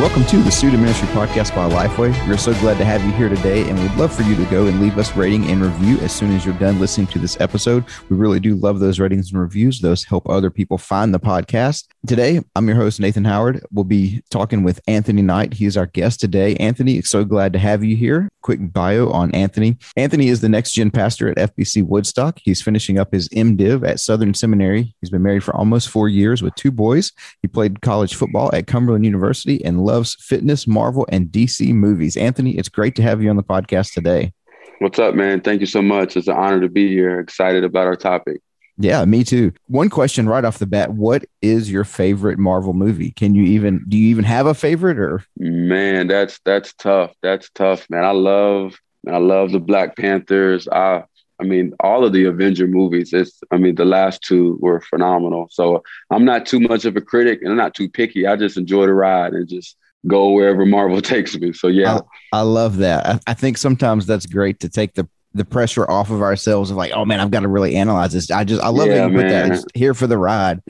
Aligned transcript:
Welcome 0.00 0.24
to 0.28 0.38
the 0.38 0.50
Student 0.50 0.80
Ministry 0.80 1.08
Podcast 1.08 1.54
by 1.54 1.68
Lifeway. 1.68 2.26
We're 2.26 2.38
so 2.38 2.54
glad 2.54 2.78
to 2.78 2.86
have 2.86 3.04
you 3.04 3.12
here 3.12 3.28
today, 3.28 3.68
and 3.68 3.78
we'd 3.78 3.94
love 3.96 4.10
for 4.10 4.22
you 4.22 4.34
to 4.34 4.46
go 4.46 4.66
and 4.66 4.80
leave 4.80 4.96
us 4.96 5.14
rating 5.14 5.50
and 5.50 5.60
review 5.60 5.98
as 5.98 6.10
soon 6.10 6.34
as 6.34 6.42
you're 6.42 6.54
done 6.54 6.80
listening 6.80 7.06
to 7.08 7.18
this 7.18 7.38
episode. 7.38 7.84
We 8.08 8.16
really 8.16 8.40
do 8.40 8.54
love 8.54 8.80
those 8.80 8.98
ratings 8.98 9.30
and 9.30 9.38
reviews. 9.38 9.78
Those 9.80 10.02
help 10.02 10.26
other 10.26 10.48
people 10.48 10.78
find 10.78 11.12
the 11.12 11.20
podcast. 11.20 11.86
Today, 12.06 12.40
I'm 12.56 12.66
your 12.66 12.78
host, 12.78 12.98
Nathan 12.98 13.26
Howard. 13.26 13.62
We'll 13.70 13.84
be 13.84 14.22
talking 14.30 14.62
with 14.62 14.80
Anthony 14.88 15.20
Knight. 15.20 15.52
He's 15.52 15.76
our 15.76 15.84
guest 15.84 16.18
today. 16.18 16.56
Anthony, 16.56 17.02
so 17.02 17.22
glad 17.22 17.52
to 17.52 17.58
have 17.58 17.84
you 17.84 17.94
here. 17.94 18.30
Quick 18.40 18.72
bio 18.72 19.10
on 19.10 19.30
Anthony. 19.32 19.76
Anthony 19.98 20.28
is 20.28 20.40
the 20.40 20.48
next 20.48 20.72
gen 20.72 20.90
pastor 20.90 21.28
at 21.28 21.36
FBC 21.36 21.82
Woodstock. 21.82 22.38
He's 22.42 22.62
finishing 22.62 22.98
up 22.98 23.12
his 23.12 23.28
MDiv 23.28 23.86
at 23.86 24.00
Southern 24.00 24.32
Seminary. 24.32 24.94
He's 25.02 25.10
been 25.10 25.22
married 25.22 25.44
for 25.44 25.54
almost 25.54 25.90
four 25.90 26.08
years 26.08 26.40
with 26.40 26.54
two 26.54 26.70
boys. 26.70 27.12
He 27.42 27.48
played 27.48 27.82
college 27.82 28.14
football 28.14 28.48
at 28.54 28.66
Cumberland 28.66 29.04
University 29.04 29.62
and 29.62 29.84
loves 29.90 30.16
fitness, 30.20 30.68
Marvel, 30.68 31.04
and 31.10 31.26
DC 31.28 31.74
movies. 31.74 32.16
Anthony, 32.16 32.56
it's 32.56 32.68
great 32.68 32.94
to 32.94 33.02
have 33.02 33.20
you 33.20 33.28
on 33.28 33.36
the 33.36 33.42
podcast 33.42 33.92
today. 33.92 34.32
What's 34.78 34.98
up, 34.98 35.14
man? 35.14 35.40
Thank 35.40 35.60
you 35.60 35.66
so 35.66 35.82
much. 35.82 36.16
It's 36.16 36.28
an 36.28 36.36
honor 36.36 36.60
to 36.60 36.68
be 36.68 36.88
here. 36.88 37.18
Excited 37.18 37.64
about 37.64 37.86
our 37.86 37.96
topic. 37.96 38.40
Yeah, 38.78 39.04
me 39.04 39.24
too. 39.24 39.52
One 39.66 39.90
question 39.90 40.28
right 40.28 40.44
off 40.44 40.58
the 40.58 40.66
bat: 40.66 40.94
What 40.94 41.24
is 41.42 41.70
your 41.70 41.84
favorite 41.84 42.38
Marvel 42.38 42.72
movie? 42.72 43.10
Can 43.10 43.34
you 43.34 43.42
even 43.42 43.84
do 43.88 43.98
you 43.98 44.08
even 44.08 44.24
have 44.24 44.46
a 44.46 44.54
favorite 44.54 44.98
or? 44.98 45.22
Man, 45.36 46.06
that's 46.06 46.40
that's 46.46 46.72
tough. 46.74 47.12
That's 47.20 47.50
tough, 47.50 47.90
man. 47.90 48.04
I 48.04 48.12
love 48.12 48.78
I 49.06 49.18
love 49.18 49.50
the 49.50 49.58
Black 49.58 49.96
Panthers. 49.96 50.66
I 50.68 51.02
I 51.40 51.44
mean, 51.44 51.74
all 51.80 52.04
of 52.04 52.12
the 52.12 52.24
Avenger 52.24 52.66
movies. 52.66 53.12
It's 53.12 53.40
I 53.50 53.58
mean, 53.58 53.74
the 53.74 53.84
last 53.84 54.22
two 54.22 54.56
were 54.62 54.80
phenomenal. 54.80 55.48
So 55.50 55.82
I'm 56.10 56.24
not 56.24 56.46
too 56.46 56.60
much 56.60 56.86
of 56.86 56.96
a 56.96 57.02
critic, 57.02 57.40
and 57.42 57.50
I'm 57.50 57.58
not 57.58 57.74
too 57.74 57.88
picky. 57.88 58.26
I 58.26 58.36
just 58.36 58.56
enjoy 58.56 58.86
the 58.86 58.94
ride 58.94 59.32
and 59.32 59.48
just 59.48 59.76
go 60.06 60.30
wherever 60.30 60.64
Marvel 60.66 61.00
takes 61.02 61.36
me. 61.36 61.52
So 61.52 61.68
yeah, 61.68 62.00
I, 62.32 62.38
I 62.38 62.40
love 62.42 62.78
that. 62.78 63.06
I, 63.06 63.20
I, 63.28 63.34
think 63.34 63.58
sometimes 63.58 64.06
that's 64.06 64.26
great 64.26 64.60
to 64.60 64.68
take 64.68 64.94
the 64.94 65.08
the 65.34 65.44
pressure 65.44 65.88
off 65.88 66.10
of 66.10 66.22
ourselves 66.22 66.70
of 66.70 66.76
like, 66.76 66.92
oh 66.92 67.04
man, 67.04 67.20
I've 67.20 67.30
got 67.30 67.40
to 67.40 67.48
really 67.48 67.76
analyze 67.76 68.12
this. 68.12 68.30
I 68.30 68.44
just 68.44 68.62
I 68.62 68.68
love 68.68 68.88
yeah, 68.88 68.96
that 68.96 69.10
you 69.10 69.16
man. 69.16 69.22
put 69.22 69.28
that 69.30 69.52
it's 69.52 69.64
here 69.74 69.94
for 69.94 70.06
the 70.06 70.18
ride. 70.18 70.60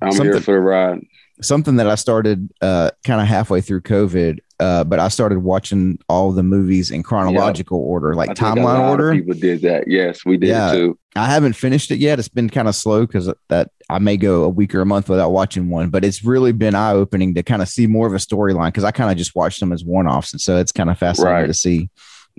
I'm 0.00 0.12
something, 0.12 0.32
here 0.32 0.40
for 0.40 0.52
the 0.52 0.60
ride. 0.60 1.00
Something 1.42 1.76
that 1.76 1.88
I 1.88 1.96
started 1.96 2.50
uh, 2.60 2.90
kind 3.04 3.20
of 3.20 3.26
halfway 3.26 3.60
through 3.60 3.82
COVID, 3.82 4.38
uh, 4.60 4.84
but 4.84 4.98
I 4.98 5.08
started 5.08 5.40
watching 5.40 5.98
all 6.08 6.32
the 6.32 6.42
movies 6.42 6.90
in 6.90 7.02
chronological 7.02 7.78
yep. 7.78 7.86
order, 7.86 8.14
like 8.14 8.30
timeline 8.30 8.88
order. 8.88 9.12
people 9.12 9.34
did 9.34 9.62
that. 9.62 9.88
Yes, 9.88 10.24
we 10.24 10.36
did 10.36 10.50
yeah, 10.50 10.72
too. 10.72 10.98
I 11.16 11.26
haven't 11.26 11.54
finished 11.54 11.90
it 11.90 11.98
yet. 11.98 12.18
It's 12.18 12.28
been 12.28 12.48
kind 12.48 12.68
of 12.68 12.74
slow 12.74 13.06
because 13.06 13.32
that 13.48 13.70
I 13.90 13.98
may 13.98 14.16
go 14.16 14.44
a 14.44 14.48
week 14.48 14.74
or 14.74 14.80
a 14.80 14.86
month 14.86 15.08
without 15.08 15.30
watching 15.30 15.68
one, 15.68 15.90
but 15.90 16.04
it's 16.04 16.24
really 16.24 16.52
been 16.52 16.74
eye 16.74 16.92
opening 16.92 17.34
to 17.34 17.42
kind 17.42 17.60
of 17.60 17.68
see 17.68 17.86
more 17.86 18.06
of 18.06 18.14
a 18.14 18.18
storyline 18.18 18.68
because 18.68 18.84
I 18.84 18.92
kind 18.92 19.10
of 19.10 19.16
just 19.16 19.34
watched 19.34 19.60
them 19.60 19.72
as 19.72 19.84
one 19.84 20.06
offs. 20.06 20.32
And 20.32 20.40
so 20.40 20.58
it's 20.58 20.72
kind 20.72 20.90
of 20.90 20.98
fascinating 20.98 21.34
right. 21.34 21.46
to 21.46 21.54
see. 21.54 21.90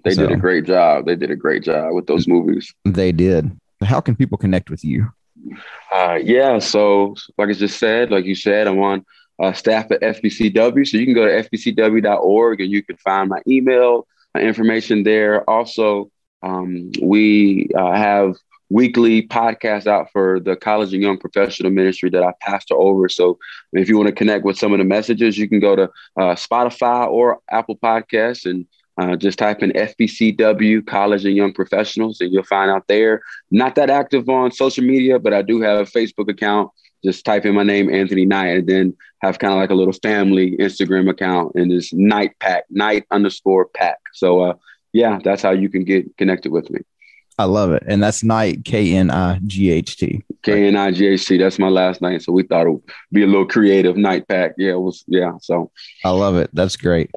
They 0.04 0.12
so, 0.12 0.28
did 0.28 0.32
a 0.32 0.40
great 0.40 0.66
job. 0.66 1.06
They 1.06 1.16
did 1.16 1.30
a 1.30 1.36
great 1.36 1.64
job 1.64 1.94
with 1.94 2.08
those 2.08 2.28
movies. 2.28 2.74
They 2.86 3.12
did. 3.12 3.52
How 3.84 4.02
can 4.02 4.16
people 4.16 4.38
connect 4.38 4.70
with 4.70 4.84
you? 4.84 5.12
Uh, 5.92 6.20
yeah. 6.22 6.60
So, 6.60 7.16
like 7.38 7.50
I 7.50 7.54
just 7.54 7.80
said, 7.80 8.12
like 8.12 8.26
you 8.26 8.36
said, 8.36 8.68
I'm 8.68 8.80
on 8.80 9.06
uh, 9.42 9.54
staff 9.54 9.92
at 9.92 10.02
FBCW. 10.02 10.88
So 10.88 10.98
you 10.98 11.06
can 11.06 11.16
go 11.16 11.26
to 11.26 11.50
fbcw.org 11.50 12.62
and 12.62 12.72
you 12.72 12.84
can 12.84 12.98
find 12.98 13.30
my 13.30 13.42
email 13.48 14.08
my 14.34 14.42
information 14.42 15.04
there. 15.04 15.48
Also, 15.50 16.10
um, 16.42 16.92
we 17.02 17.70
uh, 17.78 17.94
have 17.94 18.36
weekly 18.70 19.28
podcast 19.28 19.86
out 19.86 20.12
for 20.12 20.40
the 20.40 20.56
college 20.56 20.94
and 20.94 21.04
young 21.04 21.18
professional 21.18 21.72
ministry 21.72 22.10
that 22.10 22.24
I 22.24 22.34
pastor 22.42 22.76
over. 22.76 23.08
So 23.08 23.38
if 23.72 23.88
you 23.88 23.98
want 23.98 24.08
to 24.08 24.16
connect 24.16 24.44
with 24.44 24.58
some 24.58 24.74
of 24.74 24.80
the 24.80 24.86
messages, 24.86 25.38
you 25.38 25.48
can 25.48 25.60
go 25.60 25.76
to 25.76 25.84
uh, 26.18 26.36
Spotify 26.36 27.08
or 27.08 27.40
Apple 27.52 27.78
Podcasts 27.78 28.50
and 28.50 28.66
uh, 28.98 29.16
just 29.16 29.40
type 29.40 29.64
in 29.64 29.72
FBCW 29.72 30.86
College 30.86 31.26
and 31.26 31.36
Young 31.36 31.54
Professionals, 31.54 32.22
and 32.22 32.32
you'll 32.32 32.44
find 32.44 32.70
out 32.70 32.88
there. 32.88 33.22
Not 33.52 33.76
that 33.76 33.90
active 33.90 34.30
on 34.30 34.52
social 34.52 34.84
media, 34.84 35.20
but 35.20 35.34
I 35.34 35.42
do 35.42 35.62
have 35.62 35.80
a 35.80 35.90
Facebook 35.90 36.30
account. 36.30 36.72
Just 37.04 37.26
type 37.26 37.46
in 37.46 37.56
my 37.56 37.64
name, 37.64 37.94
Anthony 37.94 38.26
Knight, 38.26 38.58
and 38.58 38.68
then 38.68 38.98
have 39.22 39.40
kind 39.40 39.54
of 39.54 39.60
like 39.60 39.72
a 39.72 39.76
little 39.76 39.94
family 39.94 40.56
Instagram 40.58 41.10
account, 41.10 41.54
and 41.56 41.72
it's 41.72 41.94
Knight 41.94 42.32
Pack, 42.40 42.66
Knight 42.70 43.06
underscore 43.12 43.66
Pack. 43.66 43.98
So, 44.14 44.42
uh, 44.42 44.54
yeah, 44.94 45.20
that's 45.24 45.42
how 45.42 45.52
you 45.52 45.70
can 45.70 45.84
get 45.84 46.16
connected 46.18 46.52
with 46.52 46.70
me. 46.70 46.82
I 47.40 47.46
love 47.46 47.72
it. 47.72 47.84
And 47.88 48.02
that's 48.02 48.24
Knight 48.24 48.64
K 48.64 48.94
N 48.96 49.10
I 49.10 49.40
G 49.48 49.72
H 49.72 49.98
T. 49.98 50.24
K 50.44 50.68
N 50.68 50.76
I 50.76 50.92
G 50.92 51.08
H 51.08 51.26
T. 51.28 51.38
That's 51.38 51.58
my 51.58 51.70
last 51.70 52.02
name. 52.02 52.20
So 52.20 52.32
we 52.32 52.44
thought 52.44 52.68
it 52.68 52.70
would 52.70 52.84
be 53.12 53.24
a 53.24 53.28
little 53.28 53.48
creative 53.48 53.98
Knight 53.98 54.28
Pack. 54.28 54.54
Yeah, 54.58 54.74
it 54.74 54.80
was 54.80 55.04
yeah. 55.08 55.34
So 55.42 55.72
I 56.06 56.12
love 56.12 56.36
it. 56.36 56.52
That's 56.54 56.78
great. 56.78 57.10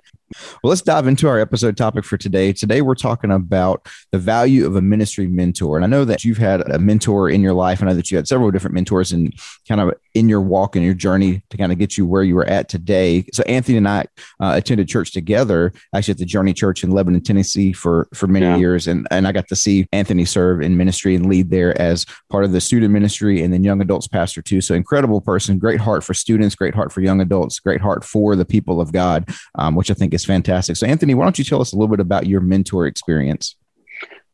Well, 0.62 0.70
let's 0.70 0.82
dive 0.82 1.06
into 1.06 1.28
our 1.28 1.38
episode 1.38 1.76
topic 1.76 2.04
for 2.04 2.16
today. 2.16 2.52
Today, 2.52 2.82
we're 2.82 2.96
talking 2.96 3.30
about 3.30 3.86
the 4.10 4.18
value 4.18 4.66
of 4.66 4.74
a 4.74 4.82
ministry 4.82 5.28
mentor. 5.28 5.76
And 5.76 5.84
I 5.84 5.88
know 5.88 6.04
that 6.04 6.24
you've 6.24 6.38
had 6.38 6.62
a 6.62 6.78
mentor 6.78 7.30
in 7.30 7.42
your 7.42 7.52
life. 7.52 7.80
I 7.80 7.86
know 7.86 7.94
that 7.94 8.10
you 8.10 8.16
had 8.16 8.26
several 8.26 8.50
different 8.50 8.74
mentors 8.74 9.12
and 9.12 9.32
kind 9.68 9.80
of 9.80 9.94
in 10.14 10.28
your 10.28 10.40
walk 10.40 10.74
and 10.74 10.84
your 10.84 10.94
journey 10.94 11.42
to 11.50 11.56
kind 11.56 11.70
of 11.70 11.78
get 11.78 11.96
you 11.96 12.06
where 12.06 12.24
you 12.24 12.34
were 12.34 12.46
at 12.46 12.68
today. 12.68 13.24
So, 13.32 13.44
Anthony 13.44 13.78
and 13.78 13.86
I 13.86 14.06
uh, 14.40 14.54
attended 14.56 14.88
church 14.88 15.12
together, 15.12 15.72
actually 15.94 16.12
at 16.12 16.18
the 16.18 16.24
Journey 16.24 16.52
Church 16.52 16.82
in 16.82 16.90
Lebanon, 16.90 17.22
Tennessee 17.22 17.72
for, 17.72 18.08
for 18.12 18.26
many 18.26 18.46
yeah. 18.46 18.56
years. 18.56 18.88
And, 18.88 19.06
and 19.12 19.28
I 19.28 19.32
got 19.32 19.46
to 19.48 19.56
see 19.56 19.86
Anthony 19.92 20.24
serve 20.24 20.60
in 20.60 20.76
ministry 20.76 21.14
and 21.14 21.28
lead 21.28 21.50
there 21.50 21.80
as 21.80 22.04
part 22.30 22.44
of 22.44 22.50
the 22.50 22.60
student 22.60 22.92
ministry 22.92 23.42
and 23.42 23.52
then 23.52 23.62
young 23.62 23.80
adults 23.80 24.08
pastor 24.08 24.42
too. 24.42 24.60
So, 24.60 24.74
incredible 24.74 25.20
person, 25.20 25.58
great 25.58 25.80
heart 25.80 26.02
for 26.02 26.14
students, 26.14 26.56
great 26.56 26.74
heart 26.74 26.92
for 26.92 27.00
young 27.00 27.20
adults, 27.20 27.60
great 27.60 27.80
heart 27.80 28.04
for 28.04 28.34
the 28.34 28.44
people 28.44 28.80
of 28.80 28.92
God, 28.92 29.28
um, 29.56 29.76
which 29.76 29.90
I 29.90 29.94
think 29.94 30.15
is 30.16 30.24
fantastic. 30.24 30.76
So, 30.76 30.86
Anthony, 30.86 31.14
why 31.14 31.24
don't 31.24 31.38
you 31.38 31.44
tell 31.44 31.60
us 31.60 31.72
a 31.72 31.76
little 31.76 31.94
bit 31.94 32.00
about 32.00 32.26
your 32.26 32.40
mentor 32.40 32.86
experience? 32.86 33.54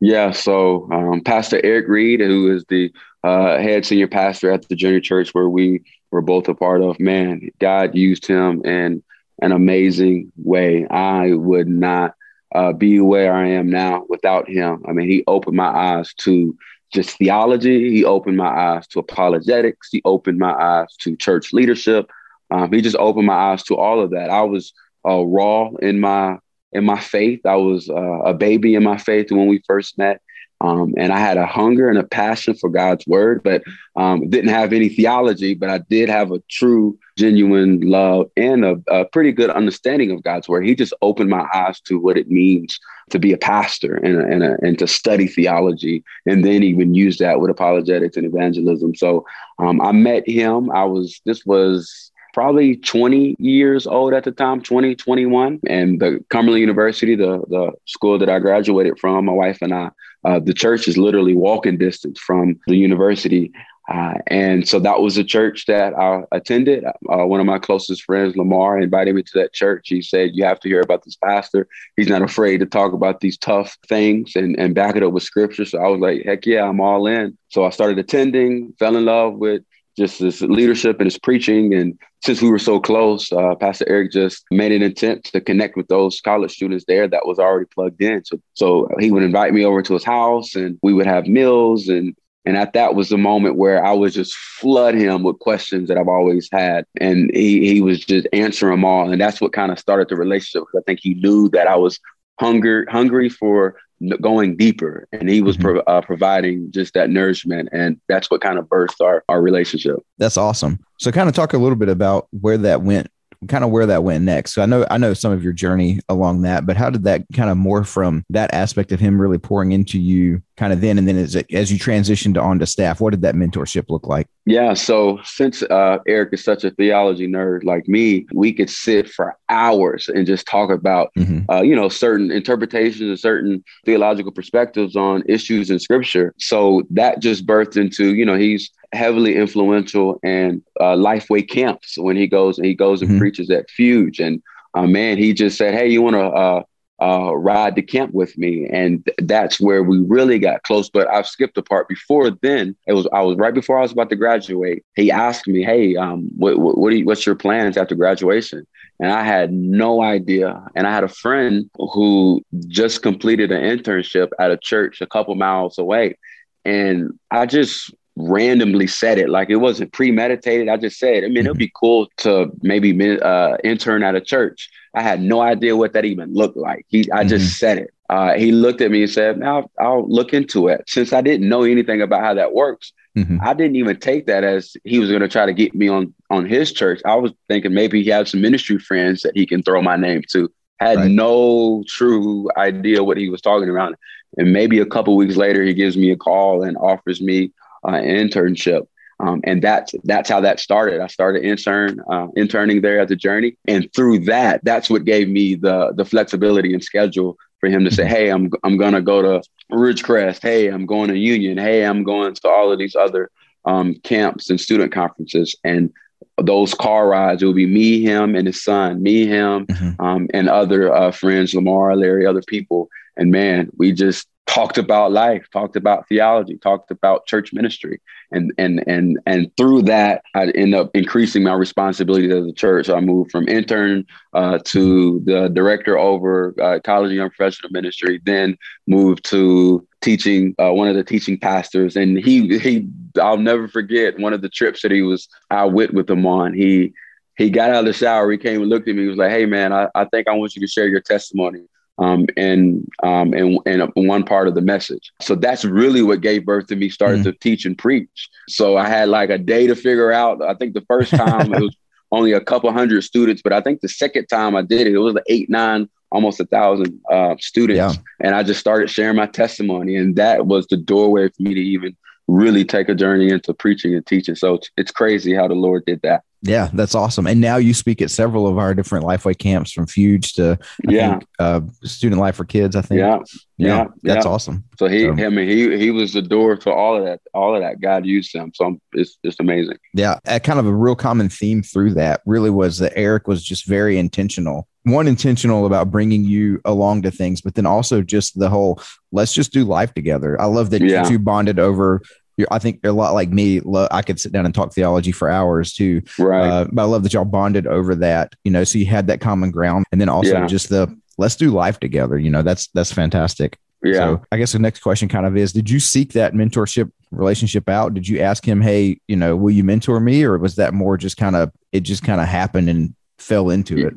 Yeah, 0.01 0.33
so 0.33 0.89
um, 0.91 1.21
Pastor 1.21 1.61
Eric 1.63 1.87
Reed, 1.89 2.21
who 2.21 2.53
is 2.53 2.65
the 2.69 2.91
uh, 3.23 3.59
head 3.59 3.87
senior 3.87 4.09
pastor 4.09 4.51
at 4.51 4.69
the 4.69 4.75
Journey 4.75 5.01
Church, 5.01 5.33
where 5.33 5.49
we 5.49 5.83
were 6.11 6.23
both 6.23 6.49
a 6.49 6.55
part 6.55 6.83
of, 6.83 6.99
man, 6.99 7.51
God 7.61 7.95
used 7.95 8.27
him 8.27 8.65
in 8.65 9.03
an 9.41 9.53
amazing 9.53 10.33
way. 10.37 10.87
I 10.89 11.35
would 11.35 11.69
not 11.69 12.15
uh, 12.55 12.73
be 12.73 13.01
where 13.01 13.33
I 13.33 13.49
am 13.49 13.71
now 13.71 14.05
without 14.09 14.49
him. 14.49 14.83
I 14.89 14.93
mean, 14.93 15.09
he 15.09 15.23
opened 15.27 15.57
my 15.57 15.69
eyes 15.69 16.13
to 16.19 16.57
just 16.93 17.17
theology. 17.17 17.91
He 17.91 18.05
opened 18.05 18.37
my 18.37 18.49
eyes 18.49 18.87
to 18.89 18.99
apologetics. 18.99 19.89
He 19.91 20.03
opened 20.05 20.39
my 20.39 20.53
eyes 20.53 20.95
to 20.99 21.17
church 21.17 21.53
leadership. 21.53 22.11
Um, 22.51 22.73
he 22.73 22.83
just 22.83 22.97
opened 22.97 23.27
my 23.27 23.53
eyes 23.53 23.63
to 23.65 23.77
all 23.77 24.01
of 24.01 24.11
that. 24.11 24.31
I 24.31 24.43
was 24.43 24.73
uh, 25.07 25.23
raw 25.25 25.71
in 25.81 26.01
my 26.01 26.39
in 26.73 26.85
my 26.85 26.99
faith. 26.99 27.45
I 27.45 27.57
was 27.57 27.89
uh, 27.89 28.21
a 28.23 28.35
baby 28.35 28.75
in 28.75 28.83
my 28.83 28.97
faith 28.97 29.31
when 29.31 29.47
we 29.47 29.63
first 29.67 29.99
met. 29.99 30.21
Um, 30.63 30.95
and 30.97 31.13
I 31.13 31.19
had 31.19 31.39
a 31.39 31.47
hunger 31.47 31.89
and 31.89 31.99
a 31.99 32.05
passion 32.05 32.55
for 32.55 32.71
God's 32.71 33.05
word, 33.09 33.43
but 33.43 33.65
um, 33.97 34.31
didn't 34.31 34.51
have 34.51 34.73
any 34.73 34.89
theology. 34.89 35.55
But 35.55 35.71
I 35.71 35.79
did 35.91 36.09
have 36.09 36.31
a 36.31 36.41
true, 36.49 36.97
genuine 37.19 37.81
love 37.81 38.31
and 38.37 38.65
a, 38.65 38.77
a, 38.87 39.05
pretty 39.07 39.33
good 39.33 39.51
understanding 39.51 40.13
of 40.13 40.23
God's 40.23 40.49
word. 40.49 40.65
He 40.65 40.77
just 40.77 40.95
opened 41.03 41.31
my 41.31 41.49
eyes 41.53 41.81
to 41.87 41.99
what 41.99 42.17
it 42.17 42.31
means 42.31 42.79
to 43.11 43.19
be 43.19 43.33
a 43.33 43.39
pastor 43.39 43.97
and, 43.97 44.17
a, 44.17 44.25
and, 44.25 44.45
a, 44.45 44.57
and 44.63 44.79
to 44.79 44.87
study 44.87 45.27
theology, 45.27 46.05
and 46.27 46.45
then 46.45 46.63
even 46.63 46.95
use 46.95 47.19
that 47.19 47.41
with 47.41 47.51
apologetics 47.51 48.17
and 48.17 48.25
evangelism. 48.25 48.95
So 48.95 49.27
um, 49.59 49.81
I 49.81 49.91
met 49.91 50.29
him. 50.29 50.71
I 50.71 50.85
was 50.85 51.21
this 51.27 51.45
was 51.45 52.13
probably 52.33 52.77
20 52.77 53.37
years 53.39 53.87
old 53.87 54.15
at 54.15 54.25
the 54.25 54.33
time, 54.33 54.63
20, 54.63 54.95
21. 54.95 55.61
And 55.69 56.01
the 56.01 56.25
Cumberland 56.31 56.61
University, 56.61 57.15
the, 57.15 57.43
the 57.49 57.73
school 57.87 58.19
that 58.19 58.29
I 58.29 58.39
graduated 58.39 58.99
from, 58.99 59.27
my 59.27 59.33
wife 59.33 59.59
and 59.63 59.75
I, 59.75 59.91
uh, 60.25 60.39
the 60.39 60.55
church 60.55 60.89
is 60.89 60.97
literally 60.97 61.35
walking 61.35 61.79
distance 61.79 62.19
from 62.19 62.59
the 62.67 62.77
university. 62.77 63.53
Uh, 63.89 64.15
and 64.29 64.69
so 64.69 64.79
that 64.79 65.01
was 65.01 65.17
a 65.17 65.25
church 65.25 65.67
that 65.67 65.93
I 65.99 66.23
attended. 66.31 66.85
Uh, 66.85 67.27
one 67.27 67.41
of 67.41 67.47
my 67.47 67.59
closest 67.59 68.05
friends, 68.05 68.37
Lamar, 68.37 68.79
invited 68.79 69.15
me 69.15 69.23
to 69.25 69.39
that 69.39 69.53
church. 69.53 69.89
He 69.89 70.01
said, 70.01 70.31
You 70.35 70.45
have 70.45 70.61
to 70.61 70.69
hear 70.69 70.81
about 70.81 71.05
this 71.05 71.17
pastor. 71.17 71.67
He's 71.97 72.09
not 72.09 72.23
afraid 72.23 72.59
to 72.59 72.67
talk 72.67 72.93
about 72.93 73.21
these 73.21 73.37
tough 73.37 73.77
things 73.89 74.37
and, 74.37 74.57
and 74.59 74.75
back 74.75 74.95
it 74.95 75.03
up 75.03 75.13
with 75.13 75.25
scripture. 75.25 75.65
So 75.65 75.79
I 75.79 75.89
was 75.89 76.01
like, 76.01 76.23
Heck 76.25 76.47
yeah, 76.47 76.69
I'm 76.69 76.81
all 76.81 77.07
in. 77.09 77.37
So 77.49 77.65
I 77.65 77.71
started 77.71 77.99
attending, 77.99 78.73
fell 78.79 78.97
in 78.97 79.05
love 79.05 79.35
with 79.35 79.63
just 79.97 80.19
his 80.19 80.41
leadership 80.43 80.99
and 80.99 81.07
his 81.07 81.19
preaching. 81.19 81.75
And 81.75 81.99
since 82.25 82.41
we 82.41 82.51
were 82.51 82.59
so 82.59 82.81
close, 82.81 83.31
uh, 83.33 83.55
Pastor 83.57 83.85
Eric 83.89 84.13
just 84.13 84.45
made 84.51 84.73
an 84.73 84.83
attempt 84.83 85.33
to 85.33 85.41
connect 85.41 85.77
with 85.77 85.89
those 85.89 86.21
college 86.21 86.53
students 86.53 86.85
there 86.87 87.09
that 87.09 87.27
was 87.27 87.39
already 87.39 87.67
plugged 87.67 88.01
in. 88.01 88.25
So, 88.25 88.41
so 88.55 88.89
he 88.99 89.11
would 89.11 89.23
invite 89.23 89.53
me 89.53 89.65
over 89.65 89.83
to 89.83 89.95
his 89.95 90.05
house 90.05 90.55
and 90.55 90.79
we 90.83 90.93
would 90.93 91.07
have 91.07 91.27
meals. 91.27 91.89
And, 91.89 92.17
and 92.45 92.57
at 92.57 92.73
that 92.73 92.95
was 92.95 93.09
the 93.09 93.19
moment 93.19 93.57
where 93.57 93.85
I 93.85 93.93
was 93.93 94.15
just 94.15 94.35
flood 94.35 94.95
him 94.95 95.23
with 95.23 95.39
questions 95.39 95.89
that 95.89 95.99
I've 95.99 96.09
always 96.09 96.49
had. 96.51 96.87
And 97.01 97.31
he, 97.35 97.73
he 97.73 97.81
was 97.81 98.05
just 98.05 98.27
answering 98.33 98.73
them 98.73 98.85
all. 98.85 99.11
And 99.11 99.21
that's 99.21 99.41
what 99.41 99.53
kind 99.53 99.71
of 99.71 99.79
started 99.79 100.09
the 100.09 100.17
relationship. 100.17 100.69
I 100.77 100.81
think 100.87 101.01
he 101.03 101.15
knew 101.15 101.49
that 101.51 101.69
I 101.69 101.77
was 101.77 102.01
hunger, 102.41 102.87
hungry 102.91 103.29
for 103.29 103.77
going 104.21 104.57
deeper 104.57 105.07
and 105.13 105.29
he 105.29 105.41
was 105.41 105.57
mm-hmm. 105.57 105.79
pro- 105.79 105.95
uh, 105.95 106.01
providing 106.03 106.71
just 106.71 106.95
that 106.95 107.11
nourishment 107.11 107.69
and 107.73 108.01
that's 108.09 108.31
what 108.31 108.41
kind 108.41 108.59
of 108.59 108.67
birthed 108.67 109.01
our, 109.01 109.25
our 109.29 109.41
relationship 109.41 109.97
that's 110.19 110.37
awesome 110.37 110.79
so 110.99 111.11
kind 111.11 111.29
of 111.29 111.35
talk 111.35 111.53
a 111.53 111.59
little 111.59 111.77
bit 111.77 111.89
about 111.89 112.29
where 112.31 112.59
that 112.59 112.83
went 112.83 113.09
kind 113.49 113.65
of 113.65 113.71
where 113.71 113.87
that 113.87 114.05
went 114.05 114.25
next. 114.25 114.53
So 114.53 114.63
I 114.63 114.67
know 114.67 114.87
I 114.91 114.99
know 114.99 115.15
some 115.15 115.33
of 115.33 115.43
your 115.43 115.53
journey 115.53 116.01
along 116.09 116.43
that, 116.43 116.67
but 116.67 116.77
how 116.77 116.91
did 116.91 117.05
that 117.05 117.25
kind 117.35 117.51
of 117.51 117.57
more 117.57 117.85
from 117.85 118.25
that 118.31 118.53
aspect 118.55 118.93
of 118.93 119.01
him 119.01 119.21
really 119.21 119.39
pouring 119.39 119.73
into 119.73 119.99
you 119.99 120.43
kind 120.57 120.73
of 120.73 120.81
then 120.81 120.99
and 120.99 121.09
then 121.09 121.17
as 121.17 121.37
as 121.53 121.73
you 121.73 121.79
transitioned 121.79 122.41
on 122.41 122.59
to 122.59 122.67
staff, 122.67 123.01
what 123.01 123.11
did 123.11 123.23
that 123.23 123.35
mentorship 123.35 123.89
look 123.89 124.07
like? 124.07 124.29
Yeah, 124.45 124.75
so 124.75 125.19
since 125.25 125.63
uh, 125.63 125.99
Eric 126.07 126.31
is 126.33 126.45
such 126.45 126.65
a 126.65 126.71
theology 126.73 127.29
nerd 127.29 127.65
like 127.65 127.89
me, 127.89 128.27
we 128.35 128.53
could 128.53 128.69
sit 128.69 129.09
for 129.09 129.37
hours 129.49 130.09
and 130.09 130.27
just 130.27 130.47
talk 130.47 130.71
about 130.71 131.11
mm-hmm. 131.17 131.51
uh, 131.51 131.63
you 131.63 131.75
know 131.75 131.89
certain 131.89 132.31
interpretations 132.31 133.03
and 133.03 133.19
certain 133.19 133.65
theological 133.85 134.33
perspectives 134.33 134.97
on 134.97 135.23
issues 135.27 135.71
in 135.71 135.79
Scripture. 135.79 136.35
So 136.39 136.83
that 136.91 137.21
just 137.21 137.47
birthed 137.47 137.77
into 137.77 138.15
you 138.15 138.27
know 138.27 138.37
he's 138.37 138.71
heavily 138.93 139.37
influential 139.37 140.21
in 140.23 140.63
uh, 140.81 140.95
Lifeway 140.97 141.49
camps 141.49 141.97
when 141.97 142.17
he 142.17 142.27
goes 142.27 142.59
and 142.59 142.67
he 142.67 142.75
goes 142.75 143.01
and 143.01 143.11
mm-hmm. 143.11 143.21
preaches 143.21 143.49
at 143.49 143.69
Fuge. 143.71 144.21
And 144.21 144.43
uh, 144.75 144.87
man, 144.87 145.19
he 145.19 145.33
just 145.33 145.57
said, 145.57 145.75
"Hey, 145.75 145.89
you 145.89 146.03
want 146.03 146.17
to 146.17 146.65
uh, 147.03 147.33
ride 147.35 147.77
to 147.77 147.83
camp 147.83 148.13
with 148.15 148.37
me?" 148.39 148.67
And 148.71 149.05
th- 149.05 149.17
that's 149.23 149.61
where 149.61 149.83
we 149.83 149.99
really 149.99 150.39
got 150.39 150.63
close. 150.63 150.89
But 150.89 151.09
I've 151.09 151.27
skipped 151.27 151.59
a 151.59 151.63
part 151.63 151.89
before 151.89 152.31
then. 152.31 152.77
It 152.87 152.93
was 152.93 153.07
I 153.13 153.23
was 153.23 153.37
right 153.37 153.55
before 153.55 153.79
I 153.79 153.83
was 153.83 153.93
about 153.93 154.11
to 154.11 154.17
graduate. 154.17 154.85
He 154.95 155.11
asked 155.11 155.47
me, 155.49 155.63
"Hey, 155.63 155.97
um, 155.97 156.29
what 156.37 156.59
what, 156.59 156.79
what 156.79 156.93
you, 156.93 157.05
what's 157.05 157.27
your 157.27 157.35
plans 157.35 157.77
after 157.77 157.95
graduation?" 157.95 158.67
And 159.01 159.11
I 159.11 159.25
had 159.25 159.53
no 159.53 160.01
idea. 160.03 160.65
And 160.77 160.87
I 160.87 160.93
had 160.93 161.03
a 161.05 161.09
friend 161.09 161.69
who 161.75 162.43
just 162.69 163.03
completed 163.03 163.51
an 163.51 163.63
internship 163.63 164.31
at 164.39 164.53
a 164.53 164.57
church 164.57 165.01
a 165.01 165.07
couple 165.07 165.35
miles 165.35 165.79
away. 165.79 166.17
And 166.65 167.19
I 167.31 167.47
just 167.47 167.93
randomly 168.17 168.87
said 168.87 169.19
it 169.19 169.29
like 169.29 169.51
it 169.51 169.57
wasn't 169.57 169.93
premeditated. 169.93 170.69
I 170.69 170.77
just 170.77 170.99
said, 170.99 171.25
I 171.25 171.29
mean, 171.29 171.47
it'd 171.47 171.57
be 171.57 171.73
cool 171.75 172.09
to 172.19 172.51
maybe 172.63 173.19
uh, 173.21 173.57
intern 173.65 174.03
at 174.03 174.15
a 174.15 174.21
church. 174.21 174.71
I 174.95 175.03
had 175.03 175.23
no 175.23 175.41
idea 175.41 175.77
what 175.77 175.95
that 175.95 176.05
even 176.05 176.35
looked 176.35 176.57
like. 176.57 176.85
He, 176.89 177.11
I 177.11 177.21
mm-hmm. 177.21 177.29
just 177.29 177.59
said 177.59 177.79
it. 177.79 177.95
Uh, 178.11 178.35
he 178.35 178.53
looked 178.53 178.83
at 178.83 178.91
me 178.91 179.03
and 179.03 179.11
said, 179.11 179.39
"Now 179.39 179.71
I'll 179.81 180.07
look 180.07 180.35
into 180.35 180.69
it." 180.69 180.85
Since 180.87 181.15
I 181.15 181.23
didn't 181.23 181.49
know 181.49 181.63
anything 181.63 182.03
about 182.03 182.21
how 182.21 182.35
that 182.35 182.53
works, 182.53 182.93
mm-hmm. 183.17 183.39
I 183.41 183.55
didn't 183.55 183.77
even 183.77 183.99
take 183.99 184.27
that 184.27 184.45
as 184.45 184.77
he 184.85 184.99
was 184.99 185.09
going 185.09 185.23
to 185.23 185.29
try 185.29 185.47
to 185.47 185.55
get 185.55 185.75
me 185.75 185.89
on 185.89 186.13
on 186.29 186.45
his 186.45 186.73
church. 186.73 187.01
I 187.07 187.15
was 187.15 187.33
thinking 187.49 187.73
maybe 187.73 188.03
he 188.03 188.11
had 188.11 188.29
some 188.29 188.43
ministry 188.43 188.79
friends 188.79 189.23
that 189.23 189.33
he 189.35 189.47
can 189.47 189.63
throw 189.63 189.81
my 189.81 189.97
name 189.97 190.23
to. 190.31 190.53
Had 190.79 190.99
right. 190.99 191.11
no 191.11 191.85
true 191.87 192.51
idea 192.57 193.03
what 193.03 193.17
he 193.17 193.31
was 193.31 193.41
talking 193.41 193.71
about. 193.71 193.95
And 194.37 194.53
maybe 194.53 194.79
a 194.79 194.87
couple 194.87 195.17
weeks 195.17 195.37
later, 195.37 195.63
he 195.63 195.73
gives 195.73 195.97
me 195.97 196.11
a 196.11 196.17
call 196.17 196.63
and 196.63 196.77
offers 196.77 197.21
me 197.21 197.53
uh, 197.85 197.93
internship. 197.93 198.87
Um, 199.21 199.41
and 199.45 199.63
that's 199.63 199.95
that's 200.03 200.29
how 200.29 200.41
that 200.41 200.59
started. 200.59 201.01
I 201.01 201.07
started 201.07 201.45
intern 201.45 202.01
uh, 202.11 202.27
interning 202.35 202.81
there 202.81 202.99
at 202.99 203.09
the 203.09 203.15
Journey, 203.15 203.57
and 203.69 203.89
through 203.95 204.21
that, 204.21 204.65
that's 204.65 204.91
what 204.91 205.05
gave 205.05 205.29
me 205.29 205.55
the 205.55 205.93
the 205.95 206.05
flexibility 206.05 206.75
and 206.75 206.83
schedule 206.83 207.39
for 207.61 207.69
him 207.69 207.85
to 207.85 207.91
say, 207.91 208.03
mm-hmm. 208.03 208.15
"Hey, 208.15 208.29
I'm 208.31 208.51
I'm 208.65 208.77
gonna 208.77 209.01
go 209.01 209.23
to 209.23 209.43
Ridgecrest. 209.71 210.43
Hey, 210.43 210.69
I'm 210.69 210.87
going 210.87 211.09
to 211.09 211.17
Union. 211.17 211.57
Hey, 211.57 211.85
I'm 211.85 212.03
going 212.03 212.35
to 212.35 212.49
all 212.49 212.73
of 212.73 212.79
these 212.79 212.97
other 212.97 213.31
um, 213.65 213.95
camps 214.03 214.51
and 214.51 214.61
student 214.61 214.93
conferences." 214.93 215.55
And 215.63 215.93
those 216.41 216.75
car 216.75 217.09
rides, 217.09 217.43
it 217.43 217.47
would 217.47 217.57
be 217.57 217.67
me, 217.67 218.03
him, 218.03 218.35
and 218.35 218.47
his 218.47 218.63
son, 218.63 219.03
me, 219.03 219.27
him, 219.27 219.67
mm-hmm. 219.67 220.05
um, 220.05 220.29
and 220.35 220.49
other 220.49 220.93
uh, 220.93 221.13
friends, 221.13 221.55
Lamar, 221.55 221.95
Larry, 221.97 222.27
other 222.27 222.43
people. 222.47 222.89
And 223.17 223.31
man, 223.31 223.71
we 223.77 223.93
just 223.93 224.29
talked 224.47 224.77
about 224.77 225.13
life, 225.13 225.47
talked 225.53 225.77
about 225.77 226.07
theology, 226.09 226.59
talked 226.59 226.91
about 226.91 227.27
church 227.27 227.53
ministry. 227.53 228.01
And 228.33 228.53
and 228.59 228.83
and 228.87 229.19
and 229.27 229.51
through 229.57 229.83
that, 229.83 230.23
I 230.35 230.47
end 230.49 230.75
up 230.75 230.91
increasing 230.95 231.43
my 231.43 231.55
responsibilities 231.55 232.33
as 232.33 232.47
a 232.47 232.53
church. 232.53 232.87
So 232.87 232.97
I 232.97 233.01
moved 233.01 233.31
from 233.31 233.49
intern 233.49 234.05
uh, 234.35 234.59
to 234.67 235.21
the 235.25 235.49
director 235.49 235.99
over 235.99 236.55
uh, 236.61 236.81
college 236.85 237.11
and 237.11 237.17
young 237.17 237.31
professional 237.31 237.71
ministry, 237.73 238.21
then 238.25 238.57
moved 238.87 239.25
to 239.27 239.87
teaching 240.01 240.55
uh, 240.59 240.73
one 240.73 240.89
of 240.89 240.97
the 240.97 241.05
teaching 241.05 241.39
pastors. 241.39 241.97
And 241.97 242.19
he 242.19 242.59
he 242.59 242.89
I'll 243.21 243.37
never 243.37 243.69
forget 243.69 244.19
one 244.19 244.33
of 244.33 244.43
the 244.43 244.49
trips 244.49 244.83
that 244.83 244.91
he 244.91 245.03
was 245.03 245.29
I 245.51 245.65
went 245.65 245.95
with 245.95 246.11
him 246.11 246.27
on. 246.27 246.53
He 246.55 246.93
he 247.37 247.49
got 247.49 247.71
out 247.71 247.81
of 247.81 247.87
the 247.87 247.93
shower, 247.93 248.31
he 248.31 248.39
came 248.39 248.61
and 248.61 248.71
looked 248.71 248.89
at 248.89 248.95
me, 248.95 249.03
he 249.03 249.09
was 249.09 249.17
like, 249.17 249.31
Hey 249.31 249.47
man, 249.47 249.73
I, 249.73 249.89
I 249.95 250.05
think 250.07 250.29
I 250.29 250.35
want 250.35 250.55
you 250.55 250.61
to 250.61 250.69
share 250.69 250.89
your 250.89 251.01
testimony 251.01 251.63
um, 251.99 252.27
and 252.37 252.89
um, 253.03 253.33
and 253.35 253.59
and 253.67 253.91
one 253.95 254.25
part 254.25 254.49
of 254.49 254.55
the 254.55 254.61
message. 254.61 255.13
So 255.21 255.35
that's 255.35 255.65
really 255.65 256.03
what 256.03 256.21
gave 256.21 256.45
birth 256.45 256.67
to 256.69 256.77
me 256.77 256.89
starting 256.89 257.21
mm 257.21 257.25
to 257.25 257.33
teach 257.33 257.65
and 257.67 257.79
preach. 257.79 258.29
So 258.49 258.77
I 258.77 258.89
had 258.89 259.09
like 259.09 259.31
a 259.31 259.39
day 259.39 259.67
to 259.67 259.77
figure 259.77 260.13
out. 260.13 260.43
I 260.43 260.55
think 260.55 260.75
the 260.75 260.85
first 260.89 261.11
time 261.11 261.53
it 261.53 261.61
was 261.63 261.77
only 262.11 262.33
a 262.33 262.41
couple 262.41 262.73
hundred 262.73 263.03
students, 263.05 263.43
but 263.43 263.53
I 263.53 263.61
think 263.61 263.81
the 263.81 263.89
second 263.89 264.27
time 264.27 264.57
I 264.57 264.63
did 264.63 264.87
it, 264.87 264.95
it 264.95 264.99
was 264.99 265.15
like 265.15 265.25
eight, 265.29 265.49
nine, 265.49 265.89
almost 266.11 266.41
a 266.41 266.47
thousand 266.47 267.01
uh, 267.11 267.37
students, 267.39 267.97
yeah. 267.97 268.03
and 268.21 268.35
I 268.35 268.43
just 268.43 268.61
started 268.61 268.91
sharing 268.91 269.17
my 269.17 269.27
testimony, 269.27 269.97
and 269.97 270.17
that 270.17 270.47
was 270.47 270.67
the 270.67 270.77
doorway 270.77 271.29
for 271.29 271.43
me 271.43 271.55
to 271.55 271.61
even 271.61 271.97
really 272.29 272.65
take 272.65 272.89
a 272.89 272.95
journey 272.95 273.31
into 273.31 273.53
preaching 273.55 273.95
and 273.95 274.07
teaching. 274.07 274.35
So 274.35 274.55
it's, 274.55 274.71
it's 274.77 274.91
crazy 274.91 275.35
how 275.35 275.49
the 275.49 275.55
Lord 275.55 275.85
did 275.87 276.01
that. 276.03 276.25
Yeah, 276.45 276.71
that's 276.73 276.97
awesome. 276.97 277.29
And 277.29 277.41
now 277.41 277.57
you 277.57 277.73
speak 277.73 278.03
at 278.03 278.11
several 278.11 278.49
of 278.49 278.59
our 278.59 278.75
different 278.75 279.05
Lifeway 279.05 279.39
camps 279.39 279.71
from 279.71 279.87
Fuge 279.87 280.35
to 280.35 280.59
I 280.89 280.93
yeah, 280.93 281.11
think, 281.11 281.27
uh, 281.39 281.61
Student 281.85 282.21
Life 282.21 282.35
for 282.35 282.45
Kids. 282.45 282.75
I 282.75 282.83
think. 282.83 282.99
Yeah, 282.99 283.19
yeah, 283.59 283.69
yeah 283.69 283.87
that's 284.03 284.27
yeah. 284.27 284.33
awesome. 284.33 284.65
So 284.77 284.89
he, 284.89 285.03
so, 285.05 285.13
I 285.13 285.29
mean, 285.29 285.49
he 285.49 285.79
he 285.79 285.93
was 285.93 286.15
the 286.15 286.23
door 286.23 286.57
to 286.57 286.73
all 286.73 286.97
of 286.97 287.05
that. 287.05 287.21
All 287.33 287.55
of 287.55 287.63
that, 287.63 287.81
God 287.81 288.05
used 288.05 288.35
him. 288.35 288.51
So 288.55 288.77
it's 288.93 289.19
just 289.25 289.39
amazing. 289.39 289.79
Yeah, 289.95 290.19
a 290.27 290.41
kind 290.41 290.59
of 290.59 290.67
a 290.67 290.75
real 290.75 290.97
common 290.97 291.29
theme 291.29 291.63
through 291.63 291.95
that 291.95 292.23
really 292.27 292.51
was 292.51 292.79
that 292.79 292.93
Eric 292.97 293.29
was 293.29 293.45
just 293.45 293.65
very 293.67 293.97
intentional. 293.97 294.67
One 294.83 295.07
intentional 295.07 295.65
about 295.65 295.93
bringing 295.93 296.25
you 296.25 296.61
along 296.65 297.03
to 297.03 297.13
things, 297.13 297.41
but 297.41 297.55
then 297.55 297.67
also 297.67 298.03
just 298.03 298.37
the 298.37 298.49
whole 298.49 298.83
let's 299.13 299.33
just 299.33 299.53
do 299.53 299.65
life 299.65 299.95
together. 299.95 300.41
I 300.41 300.47
love 300.47 300.71
that 300.71 300.83
yeah. 300.83 301.05
you 301.05 301.09
two 301.09 301.19
bonded 301.21 301.61
over 301.61 302.03
you're, 302.37 302.49
I 302.51 302.59
think 302.59 302.81
a 302.85 302.93
lot 302.93 303.15
like 303.15 303.31
me. 303.31 303.61
I 303.91 304.03
could 304.03 304.21
sit 304.21 304.33
down 304.33 304.47
and 304.47 304.55
talk 304.55 304.73
theology 304.73 305.13
for 305.13 305.29
hours 305.31 305.73
too. 305.73 306.03
Right. 306.19 306.49
Uh, 306.49 306.67
but 306.73 306.83
I 306.83 306.85
love 306.87 307.03
that 307.03 307.13
y'all 307.13 307.25
bonded 307.25 307.67
over 307.67 307.95
that, 307.97 308.35
you 308.45 308.51
know, 308.51 308.65
so 308.65 308.79
you 308.79 308.87
had 308.87 309.07
that 309.09 309.21
common 309.21 309.51
ground 309.51 309.85
and 309.93 310.01
then 310.01 310.09
also 310.09 310.33
yeah. 310.33 310.47
just 310.47 310.69
the, 310.69 310.95
let's 311.19 311.37
do 311.37 311.51
life 311.51 311.79
together. 311.79 312.19
You 312.19 312.31
know, 312.31 312.43
that's, 312.43 312.69
that's 312.69 312.93
fantastic. 312.93 313.59
Yeah. 313.85 313.95
So 313.95 314.23
I 314.31 314.39
guess 314.39 314.53
the 314.53 314.61
next 314.61 314.81
question 314.81 315.09
kind 315.09 315.27
of 315.27 315.37
is, 315.37 315.53
did 315.53 315.69
you 315.69 315.81
seek 315.81 316.13
that 316.13 316.35
mentorship 316.35 316.91
relationship 317.11 317.69
out? 317.69 317.95
Did 317.95 318.07
you 318.07 318.21
ask 318.21 318.47
him, 318.47 318.61
Hey, 318.61 319.01
you 319.09 319.17
know, 319.17 319.37
will 319.37 319.51
you 319.51 319.65
mentor 319.65 320.01
me? 320.01 320.23
Or 320.23 320.39
was 320.39 320.55
that 320.57 320.73
more 320.73 320.97
just 320.97 321.17
kind 321.17 321.37
of, 321.37 321.51
it 321.73 321.81
just 321.81 322.03
kind 322.03 322.21
of 322.21 322.29
happened 322.29 322.71
and 322.71 322.95
fell 323.19 323.51
into 323.51 323.89
it? 323.89 323.95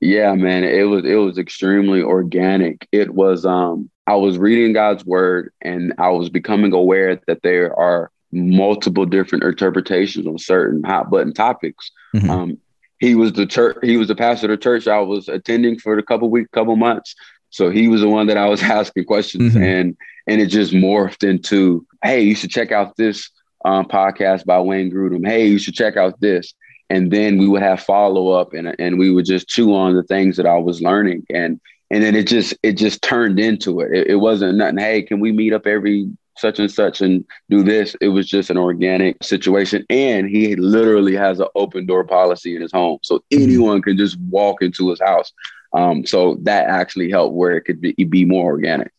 Yeah, 0.00 0.34
man, 0.34 0.64
it 0.64 0.82
was, 0.82 1.04
it 1.04 1.14
was 1.14 1.38
extremely 1.38 2.02
organic. 2.02 2.86
It 2.92 3.14
was, 3.14 3.46
um, 3.46 3.90
I 4.08 4.14
was 4.14 4.38
reading 4.38 4.72
God's 4.72 5.04
word 5.04 5.52
and 5.60 5.92
I 5.98 6.08
was 6.08 6.30
becoming 6.30 6.72
aware 6.72 7.20
that 7.26 7.42
there 7.42 7.78
are 7.78 8.10
multiple 8.32 9.04
different 9.04 9.44
interpretations 9.44 10.26
on 10.26 10.38
certain 10.38 10.82
hot 10.82 11.10
button 11.10 11.34
topics. 11.34 11.90
Mm-hmm. 12.16 12.30
Um, 12.30 12.58
he 13.00 13.14
was 13.14 13.34
the 13.34 13.44
church, 13.44 13.76
he 13.82 13.98
was 13.98 14.08
the 14.08 14.14
pastor 14.14 14.46
of 14.46 14.52
the 14.52 14.62
church 14.62 14.88
I 14.88 15.00
was 15.00 15.28
attending 15.28 15.78
for 15.78 15.98
a 15.98 16.02
couple 16.02 16.30
weeks, 16.30 16.48
couple 16.54 16.74
months. 16.76 17.14
So 17.50 17.68
he 17.68 17.86
was 17.86 18.00
the 18.00 18.08
one 18.08 18.28
that 18.28 18.38
I 18.38 18.48
was 18.48 18.62
asking 18.78 19.04
questions 19.04 19.52
mm-hmm. 19.52 19.62
and 19.62 19.96
and 20.26 20.40
it 20.40 20.46
just 20.46 20.72
morphed 20.72 21.22
into, 21.22 21.86
hey, 22.02 22.22
you 22.22 22.34
should 22.34 22.50
check 22.50 22.72
out 22.72 22.96
this 22.96 23.28
um, 23.66 23.84
podcast 23.84 24.46
by 24.46 24.58
Wayne 24.58 24.90
Grudem. 24.90 25.26
Hey, 25.26 25.48
you 25.48 25.58
should 25.58 25.74
check 25.74 25.98
out 25.98 26.18
this. 26.18 26.54
And 26.88 27.10
then 27.10 27.36
we 27.36 27.46
would 27.46 27.62
have 27.62 27.82
follow 27.82 28.30
up 28.30 28.54
and, 28.54 28.74
and 28.78 28.98
we 28.98 29.12
would 29.12 29.26
just 29.26 29.48
chew 29.48 29.74
on 29.74 29.94
the 29.94 30.02
things 30.02 30.38
that 30.38 30.46
I 30.46 30.56
was 30.56 30.80
learning. 30.80 31.26
And 31.28 31.60
and 31.90 32.02
then 32.02 32.14
it 32.14 32.26
just 32.26 32.54
it 32.62 32.72
just 32.72 33.02
turned 33.02 33.38
into 33.38 33.80
it. 33.80 33.92
it. 33.92 34.06
It 34.08 34.16
wasn't 34.16 34.58
nothing. 34.58 34.78
Hey, 34.78 35.02
can 35.02 35.20
we 35.20 35.32
meet 35.32 35.52
up 35.52 35.66
every 35.66 36.10
such 36.36 36.58
and 36.58 36.70
such 36.70 37.00
and 37.00 37.24
do 37.48 37.62
this? 37.62 37.96
It 38.00 38.08
was 38.08 38.28
just 38.28 38.50
an 38.50 38.58
organic 38.58 39.22
situation, 39.22 39.84
and 39.90 40.28
he 40.28 40.56
literally 40.56 41.14
has 41.14 41.40
an 41.40 41.48
open 41.54 41.86
door 41.86 42.04
policy 42.04 42.54
in 42.54 42.62
his 42.62 42.72
home, 42.72 42.98
so 43.02 43.18
mm-hmm. 43.18 43.42
anyone 43.42 43.82
can 43.82 43.96
just 43.96 44.18
walk 44.20 44.62
into 44.62 44.90
his 44.90 45.00
house. 45.00 45.32
Um, 45.74 46.06
so 46.06 46.38
that 46.42 46.68
actually 46.68 47.10
helped 47.10 47.34
where 47.34 47.56
it 47.56 47.62
could 47.62 47.80
be, 47.80 47.92
be 47.92 48.24
more 48.24 48.46
organic. 48.46 48.90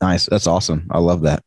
Nice, 0.00 0.26
that's 0.26 0.46
awesome. 0.46 0.86
I 0.90 0.98
love 0.98 1.22
that. 1.22 1.42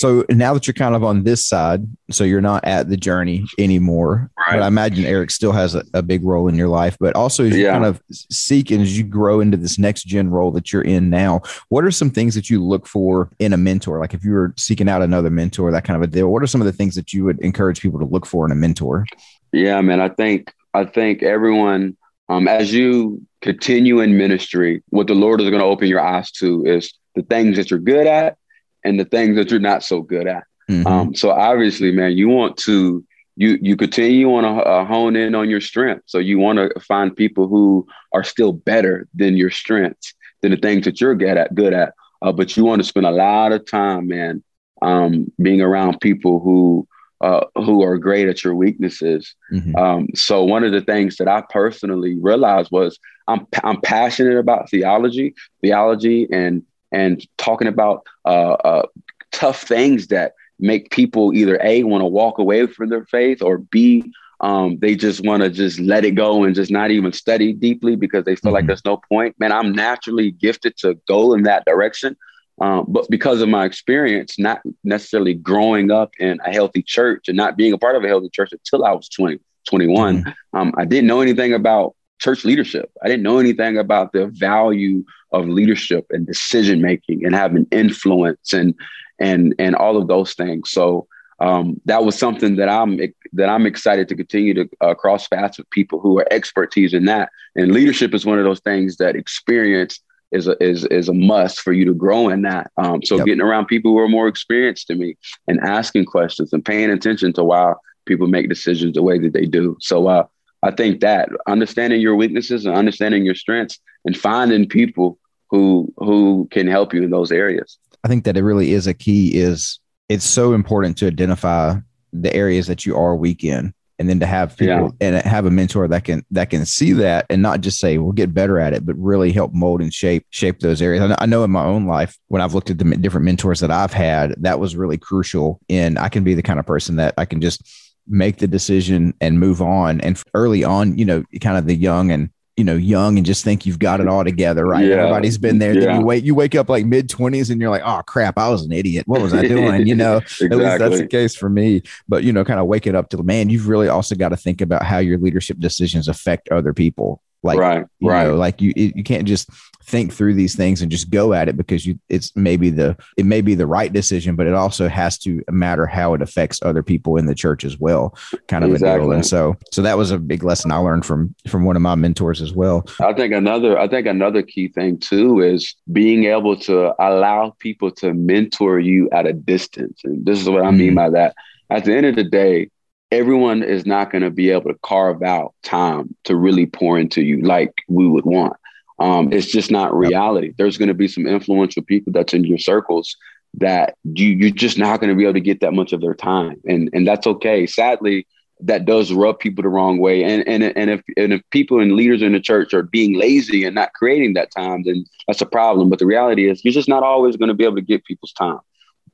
So 0.00 0.24
now 0.30 0.54
that 0.54 0.66
you're 0.66 0.72
kind 0.72 0.94
of 0.94 1.04
on 1.04 1.24
this 1.24 1.44
side, 1.44 1.86
so 2.10 2.24
you're 2.24 2.40
not 2.40 2.64
at 2.64 2.88
the 2.88 2.96
journey 2.96 3.44
anymore. 3.58 4.30
Right. 4.38 4.54
But 4.54 4.62
I 4.62 4.66
imagine 4.66 5.04
Eric 5.04 5.30
still 5.30 5.52
has 5.52 5.74
a, 5.74 5.84
a 5.92 6.02
big 6.02 6.24
role 6.24 6.48
in 6.48 6.54
your 6.54 6.68
life. 6.68 6.96
But 6.98 7.14
also, 7.16 7.44
as 7.44 7.54
you 7.54 7.64
yeah. 7.64 7.72
kind 7.72 7.84
of 7.84 8.00
seek 8.10 8.70
and 8.70 8.80
as 8.80 8.96
you 8.96 9.04
grow 9.04 9.40
into 9.40 9.58
this 9.58 9.78
next 9.78 10.04
gen 10.04 10.30
role 10.30 10.52
that 10.52 10.72
you're 10.72 10.80
in 10.80 11.10
now, 11.10 11.42
what 11.68 11.84
are 11.84 11.90
some 11.90 12.10
things 12.10 12.34
that 12.34 12.48
you 12.48 12.64
look 12.64 12.86
for 12.86 13.28
in 13.40 13.52
a 13.52 13.58
mentor? 13.58 14.00
Like 14.00 14.14
if 14.14 14.24
you 14.24 14.32
were 14.32 14.54
seeking 14.56 14.88
out 14.88 15.02
another 15.02 15.28
mentor, 15.28 15.70
that 15.70 15.84
kind 15.84 15.98
of 15.98 16.02
a 16.02 16.10
deal, 16.10 16.32
what 16.32 16.42
are 16.42 16.46
some 16.46 16.62
of 16.62 16.66
the 16.66 16.72
things 16.72 16.94
that 16.94 17.12
you 17.12 17.26
would 17.26 17.38
encourage 17.40 17.82
people 17.82 17.98
to 17.98 18.06
look 18.06 18.24
for 18.24 18.46
in 18.46 18.52
a 18.52 18.54
mentor? 18.54 19.04
Yeah, 19.52 19.82
man. 19.82 20.00
I 20.00 20.08
think 20.08 20.54
I 20.72 20.86
think 20.86 21.22
everyone, 21.22 21.98
um, 22.30 22.48
as 22.48 22.72
you 22.72 23.20
continue 23.42 24.00
in 24.00 24.16
ministry, 24.16 24.82
what 24.88 25.08
the 25.08 25.14
Lord 25.14 25.42
is 25.42 25.50
going 25.50 25.60
to 25.60 25.66
open 25.66 25.88
your 25.88 26.00
eyes 26.00 26.30
to 26.32 26.64
is 26.64 26.94
the 27.14 27.22
things 27.22 27.58
that 27.58 27.70
you're 27.70 27.80
good 27.80 28.06
at 28.06 28.38
and 28.84 28.98
the 28.98 29.04
things 29.04 29.36
that 29.36 29.50
you're 29.50 29.60
not 29.60 29.82
so 29.82 30.02
good 30.02 30.26
at. 30.26 30.44
Mm-hmm. 30.70 30.86
Um, 30.86 31.14
so 31.14 31.30
obviously, 31.30 31.90
man, 31.92 32.16
you 32.16 32.28
want 32.28 32.56
to 32.58 33.04
you 33.36 33.58
you 33.60 33.76
continue 33.76 34.32
on 34.34 34.44
to 34.44 34.62
uh, 34.62 34.84
hone 34.84 35.16
in 35.16 35.34
on 35.34 35.48
your 35.48 35.60
strength. 35.60 36.02
So 36.06 36.18
you 36.18 36.38
want 36.38 36.58
to 36.58 36.80
find 36.80 37.16
people 37.16 37.48
who 37.48 37.86
are 38.12 38.24
still 38.24 38.52
better 38.52 39.08
than 39.14 39.36
your 39.36 39.50
strengths, 39.50 40.14
than 40.42 40.50
the 40.52 40.56
things 40.56 40.84
that 40.84 41.00
you're 41.00 41.14
good 41.14 41.36
at. 41.36 41.54
Good 41.54 41.72
at, 41.72 41.94
uh, 42.22 42.32
but 42.32 42.56
you 42.56 42.64
want 42.64 42.80
to 42.80 42.88
spend 42.88 43.06
a 43.06 43.10
lot 43.10 43.52
of 43.52 43.66
time, 43.66 44.08
man, 44.08 44.42
um, 44.82 45.32
being 45.40 45.60
around 45.60 46.00
people 46.00 46.40
who 46.40 46.86
uh, 47.20 47.44
who 47.56 47.82
are 47.82 47.98
great 47.98 48.28
at 48.28 48.44
your 48.44 48.54
weaknesses. 48.54 49.34
Mm-hmm. 49.52 49.76
Um, 49.76 50.08
so 50.14 50.44
one 50.44 50.64
of 50.64 50.72
the 50.72 50.80
things 50.80 51.16
that 51.16 51.28
I 51.28 51.42
personally 51.50 52.16
realized 52.18 52.70
was 52.70 52.98
I'm 53.28 53.46
I'm 53.62 53.80
passionate 53.80 54.38
about 54.38 54.70
theology, 54.70 55.34
theology, 55.62 56.28
and 56.32 56.62
and 56.92 57.26
talking 57.38 57.68
about 57.68 58.06
uh, 58.24 58.52
uh, 58.52 58.86
tough 59.32 59.62
things 59.62 60.08
that 60.08 60.34
make 60.58 60.90
people 60.90 61.32
either 61.34 61.58
a 61.62 61.82
want 61.84 62.02
to 62.02 62.06
walk 62.06 62.38
away 62.38 62.66
from 62.66 62.88
their 62.88 63.04
faith 63.06 63.42
or 63.42 63.58
b 63.58 64.12
um, 64.40 64.78
they 64.78 64.96
just 64.96 65.24
want 65.24 65.42
to 65.42 65.50
just 65.50 65.78
let 65.78 66.04
it 66.04 66.12
go 66.12 66.44
and 66.44 66.54
just 66.54 66.70
not 66.70 66.90
even 66.90 67.12
study 67.12 67.52
deeply 67.52 67.94
because 67.94 68.24
they 68.24 68.36
feel 68.36 68.48
mm-hmm. 68.48 68.54
like 68.54 68.66
there's 68.66 68.84
no 68.84 68.96
point. 68.96 69.38
Man, 69.38 69.52
I'm 69.52 69.72
naturally 69.72 70.30
gifted 70.30 70.76
to 70.78 70.94
go 71.06 71.34
in 71.34 71.42
that 71.42 71.64
direction. 71.66 72.16
Um, 72.60 72.86
but 72.88 73.08
because 73.10 73.40
of 73.40 73.48
my 73.48 73.64
experience, 73.64 74.38
not 74.38 74.60
necessarily 74.84 75.34
growing 75.34 75.90
up 75.90 76.12
in 76.18 76.40
a 76.44 76.52
healthy 76.52 76.82
church 76.82 77.28
and 77.28 77.36
not 77.36 77.56
being 77.56 77.72
a 77.72 77.78
part 77.78 77.96
of 77.96 78.04
a 78.04 78.08
healthy 78.08 78.30
church 78.30 78.52
until 78.52 78.84
I 78.84 78.92
was 78.92 79.08
20, 79.08 79.38
21, 79.68 80.24
mm-hmm. 80.24 80.58
um, 80.58 80.74
I 80.76 80.84
didn't 80.84 81.06
know 81.06 81.20
anything 81.20 81.52
about 81.52 81.94
church 82.20 82.44
leadership. 82.44 82.90
I 83.02 83.08
didn't 83.08 83.22
know 83.22 83.38
anything 83.38 83.78
about 83.78 84.12
the 84.12 84.26
value 84.26 85.04
of 85.32 85.48
leadership 85.48 86.06
and 86.10 86.26
decision 86.26 86.80
making 86.80 87.24
and 87.24 87.34
having 87.34 87.66
influence 87.70 88.52
and 88.52 88.74
and 89.18 89.54
and 89.58 89.74
all 89.74 89.96
of 89.96 90.08
those 90.08 90.34
things. 90.34 90.70
So 90.70 91.08
um, 91.40 91.80
that 91.86 92.04
was 92.04 92.18
something 92.18 92.56
that 92.56 92.68
I'm 92.68 93.00
that 93.32 93.48
I'm 93.48 93.66
excited 93.66 94.08
to 94.08 94.16
continue 94.16 94.54
to 94.54 94.68
uh, 94.80 94.94
cross 94.94 95.26
paths 95.26 95.58
with 95.58 95.70
people 95.70 96.00
who 96.00 96.18
are 96.18 96.26
expertise 96.30 96.94
in 96.94 97.06
that. 97.06 97.30
And 97.56 97.72
leadership 97.72 98.14
is 98.14 98.26
one 98.26 98.38
of 98.38 98.44
those 98.44 98.60
things 98.60 98.96
that 98.98 99.16
experience 99.16 100.00
is 100.32 100.46
a, 100.46 100.62
is 100.62 100.84
is 100.86 101.08
a 101.08 101.14
must 101.14 101.60
for 101.60 101.72
you 101.72 101.84
to 101.86 101.94
grow 101.94 102.28
in 102.28 102.42
that. 102.42 102.70
Um, 102.76 103.02
so 103.02 103.16
yep. 103.16 103.26
getting 103.26 103.42
around 103.42 103.66
people 103.66 103.92
who 103.92 103.98
are 103.98 104.08
more 104.08 104.28
experienced 104.28 104.88
than 104.88 104.98
me 104.98 105.16
and 105.48 105.58
asking 105.60 106.04
questions 106.04 106.52
and 106.52 106.64
paying 106.64 106.90
attention 106.90 107.32
to 107.34 107.44
why 107.44 107.72
people 108.06 108.26
make 108.26 108.48
decisions 108.48 108.94
the 108.94 109.02
way 109.02 109.18
that 109.18 109.32
they 109.32 109.46
do. 109.46 109.76
So 109.80 110.06
uh, 110.08 110.26
I 110.62 110.70
think 110.70 111.00
that 111.00 111.30
understanding 111.46 112.00
your 112.00 112.16
weaknesses 112.16 112.66
and 112.66 112.74
understanding 112.74 113.24
your 113.24 113.34
strengths 113.34 113.78
and 114.04 114.16
finding 114.16 114.68
people 114.68 115.18
who 115.48 115.92
who 115.96 116.48
can 116.50 116.66
help 116.66 116.94
you 116.94 117.02
in 117.02 117.10
those 117.10 117.32
areas. 117.32 117.78
I 118.04 118.08
think 118.08 118.24
that 118.24 118.36
it 118.36 118.42
really 118.42 118.72
is 118.72 118.86
a 118.86 118.94
key 118.94 119.36
is 119.36 119.80
it's 120.08 120.24
so 120.24 120.52
important 120.54 120.98
to 120.98 121.06
identify 121.06 121.76
the 122.12 122.34
areas 122.34 122.66
that 122.66 122.84
you 122.84 122.96
are 122.96 123.14
weak 123.16 123.44
in 123.44 123.72
and 124.00 124.08
then 124.08 124.18
to 124.18 124.26
have 124.26 124.56
people 124.56 124.96
yeah. 125.00 125.08
and 125.08 125.26
have 125.26 125.44
a 125.44 125.50
mentor 125.50 125.86
that 125.86 126.04
can 126.04 126.24
that 126.30 126.50
can 126.50 126.64
see 126.64 126.92
that 126.92 127.26
and 127.28 127.42
not 127.42 127.60
just 127.60 127.78
say 127.78 127.98
we'll 127.98 128.12
get 128.12 128.34
better 128.34 128.58
at 128.58 128.72
it 128.72 128.84
but 128.84 128.96
really 128.96 129.30
help 129.30 129.52
mold 129.52 129.82
and 129.82 129.92
shape 129.92 130.26
shape 130.30 130.58
those 130.60 130.80
areas 130.80 131.02
I 131.02 131.06
know, 131.06 131.16
I 131.18 131.26
know 131.26 131.44
in 131.44 131.50
my 131.50 131.64
own 131.64 131.86
life 131.86 132.18
when 132.28 132.40
i've 132.40 132.54
looked 132.54 132.70
at 132.70 132.78
the 132.78 132.84
different 132.96 133.26
mentors 133.26 133.60
that 133.60 133.70
i've 133.70 133.92
had 133.92 134.34
that 134.38 134.58
was 134.58 134.74
really 134.74 134.96
crucial 134.96 135.60
and 135.68 135.98
i 135.98 136.08
can 136.08 136.24
be 136.24 136.34
the 136.34 136.42
kind 136.42 136.58
of 136.58 136.66
person 136.66 136.96
that 136.96 137.14
i 137.18 137.26
can 137.26 137.40
just 137.40 137.62
make 138.10 138.38
the 138.38 138.46
decision 138.46 139.14
and 139.20 139.38
move 139.38 139.62
on. 139.62 140.00
And 140.00 140.22
early 140.34 140.64
on 140.64 140.98
you 140.98 141.04
know 141.04 141.24
kind 141.40 141.56
of 141.56 141.66
the 141.66 141.74
young 141.74 142.10
and 142.10 142.30
you 142.56 142.64
know 142.64 142.76
young 142.76 143.16
and 143.16 143.24
just 143.24 143.44
think 143.44 143.64
you've 143.64 143.78
got 143.78 144.00
it 144.00 144.08
all 144.08 144.24
together 144.24 144.66
right? 144.66 144.84
Yeah. 144.84 144.96
everybody's 144.96 145.38
been 145.38 145.58
there. 145.58 145.72
Yeah. 145.78 145.98
you 145.98 146.04
wait 146.04 146.24
you 146.24 146.34
wake 146.34 146.54
up 146.54 146.68
like 146.68 146.84
mid 146.84 147.08
20s 147.08 147.50
and 147.50 147.60
you're 147.60 147.70
like 147.70 147.82
oh 147.84 148.02
crap 148.06 148.36
i 148.36 148.48
was 148.48 148.64
an 148.64 148.72
idiot. 148.72 149.06
What 149.06 149.22
was 149.22 149.32
i 149.32 149.42
doing? 149.48 149.86
You 149.86 149.94
know 149.94 150.18
exactly. 150.18 150.46
at 150.50 150.58
least 150.58 150.78
that's 150.78 150.98
the 150.98 151.06
case 151.06 151.34
for 151.36 151.48
me. 151.48 151.82
But 152.08 152.24
you 152.24 152.32
know 152.32 152.44
kind 152.44 152.60
of 152.60 152.66
waking 152.66 152.94
up 152.94 153.08
to 153.10 153.16
the 153.16 153.22
man 153.22 153.48
you've 153.48 153.68
really 153.68 153.88
also 153.88 154.14
got 154.14 154.30
to 154.30 154.36
think 154.36 154.60
about 154.60 154.82
how 154.82 154.98
your 154.98 155.18
leadership 155.18 155.58
decisions 155.58 156.08
affect 156.08 156.48
other 156.50 156.74
people 156.74 157.22
like 157.42 157.58
right 157.58 157.86
right 158.02 158.26
know, 158.26 158.36
like 158.36 158.60
you 158.60 158.72
you 158.76 159.02
can't 159.02 159.26
just 159.26 159.48
think 159.90 160.12
through 160.12 160.34
these 160.34 160.54
things 160.54 160.82
and 160.82 160.90
just 160.90 161.10
go 161.10 161.32
at 161.32 161.48
it 161.48 161.56
because 161.56 161.84
you 161.84 161.98
it's 162.08 162.34
maybe 162.36 162.70
the 162.70 162.96
it 163.16 163.26
may 163.26 163.40
be 163.40 163.54
the 163.54 163.66
right 163.66 163.92
decision, 163.92 164.36
but 164.36 164.46
it 164.46 164.54
also 164.54 164.88
has 164.88 165.18
to 165.18 165.42
matter 165.50 165.86
how 165.86 166.14
it 166.14 166.22
affects 166.22 166.60
other 166.62 166.82
people 166.82 167.16
in 167.16 167.26
the 167.26 167.34
church 167.34 167.64
as 167.64 167.78
well, 167.78 168.16
kind 168.46 168.64
of 168.64 168.70
exactly. 168.70 169.00
a 169.00 169.02
deal. 169.02 169.12
And 169.12 169.26
so 169.26 169.56
so 169.72 169.82
that 169.82 169.98
was 169.98 170.10
a 170.10 170.18
big 170.18 170.44
lesson 170.44 170.70
I 170.70 170.76
learned 170.76 171.04
from 171.04 171.34
from 171.48 171.64
one 171.64 171.76
of 171.76 171.82
my 171.82 171.94
mentors 171.94 172.40
as 172.40 172.52
well. 172.52 172.86
I 173.00 173.12
think 173.12 173.32
another 173.34 173.78
I 173.78 173.88
think 173.88 174.06
another 174.06 174.42
key 174.42 174.68
thing 174.68 174.98
too 174.98 175.40
is 175.40 175.74
being 175.92 176.24
able 176.24 176.56
to 176.60 176.94
allow 177.02 177.54
people 177.58 177.90
to 177.92 178.14
mentor 178.14 178.78
you 178.78 179.10
at 179.10 179.26
a 179.26 179.32
distance. 179.32 180.00
And 180.04 180.24
this 180.24 180.40
is 180.40 180.48
what 180.48 180.64
I 180.64 180.70
mean 180.70 180.88
mm-hmm. 180.88 180.96
by 180.96 181.10
that. 181.10 181.34
At 181.70 181.84
the 181.84 181.94
end 181.94 182.06
of 182.06 182.16
the 182.16 182.24
day, 182.24 182.70
everyone 183.10 183.62
is 183.62 183.86
not 183.86 184.10
going 184.10 184.22
to 184.22 184.30
be 184.30 184.50
able 184.50 184.72
to 184.72 184.78
carve 184.82 185.22
out 185.22 185.54
time 185.62 186.14
to 186.24 186.36
really 186.36 186.66
pour 186.66 186.98
into 186.98 187.22
you 187.22 187.42
like 187.42 187.74
we 187.88 188.06
would 188.06 188.24
want. 188.24 188.54
Um, 188.98 189.32
it's 189.32 189.50
just 189.50 189.70
not 189.70 189.96
reality. 189.96 190.52
There's 190.56 190.76
going 190.76 190.88
to 190.88 190.94
be 190.94 191.08
some 191.08 191.26
influential 191.26 191.82
people 191.82 192.12
that's 192.12 192.34
in 192.34 192.44
your 192.44 192.58
circles 192.58 193.16
that 193.54 193.96
you 194.04 194.28
you're 194.28 194.50
just 194.50 194.78
not 194.78 195.00
going 195.00 195.10
to 195.10 195.16
be 195.16 195.24
able 195.24 195.34
to 195.34 195.40
get 195.40 195.60
that 195.60 195.72
much 195.72 195.92
of 195.92 196.00
their 196.00 196.14
time, 196.14 196.60
and 196.66 196.90
and 196.92 197.08
that's 197.08 197.26
okay. 197.26 197.66
Sadly, 197.66 198.26
that 198.60 198.84
does 198.84 199.12
rub 199.12 199.38
people 199.38 199.62
the 199.62 199.68
wrong 199.68 199.98
way, 199.98 200.22
and 200.22 200.46
and 200.46 200.62
and 200.62 200.90
if 200.90 201.02
and 201.16 201.32
if 201.32 201.40
people 201.50 201.80
and 201.80 201.92
leaders 201.92 202.22
in 202.22 202.32
the 202.32 202.40
church 202.40 202.74
are 202.74 202.82
being 202.82 203.14
lazy 203.14 203.64
and 203.64 203.74
not 203.74 203.94
creating 203.94 204.34
that 204.34 204.52
time, 204.52 204.82
then 204.84 205.04
that's 205.26 205.40
a 205.40 205.46
problem. 205.46 205.88
But 205.88 205.98
the 205.98 206.06
reality 206.06 206.48
is, 206.48 206.64
you're 206.64 206.72
just 206.72 206.88
not 206.88 207.02
always 207.02 207.36
going 207.36 207.48
to 207.48 207.54
be 207.54 207.64
able 207.64 207.76
to 207.76 207.82
get 207.82 208.04
people's 208.04 208.32
time. 208.32 208.60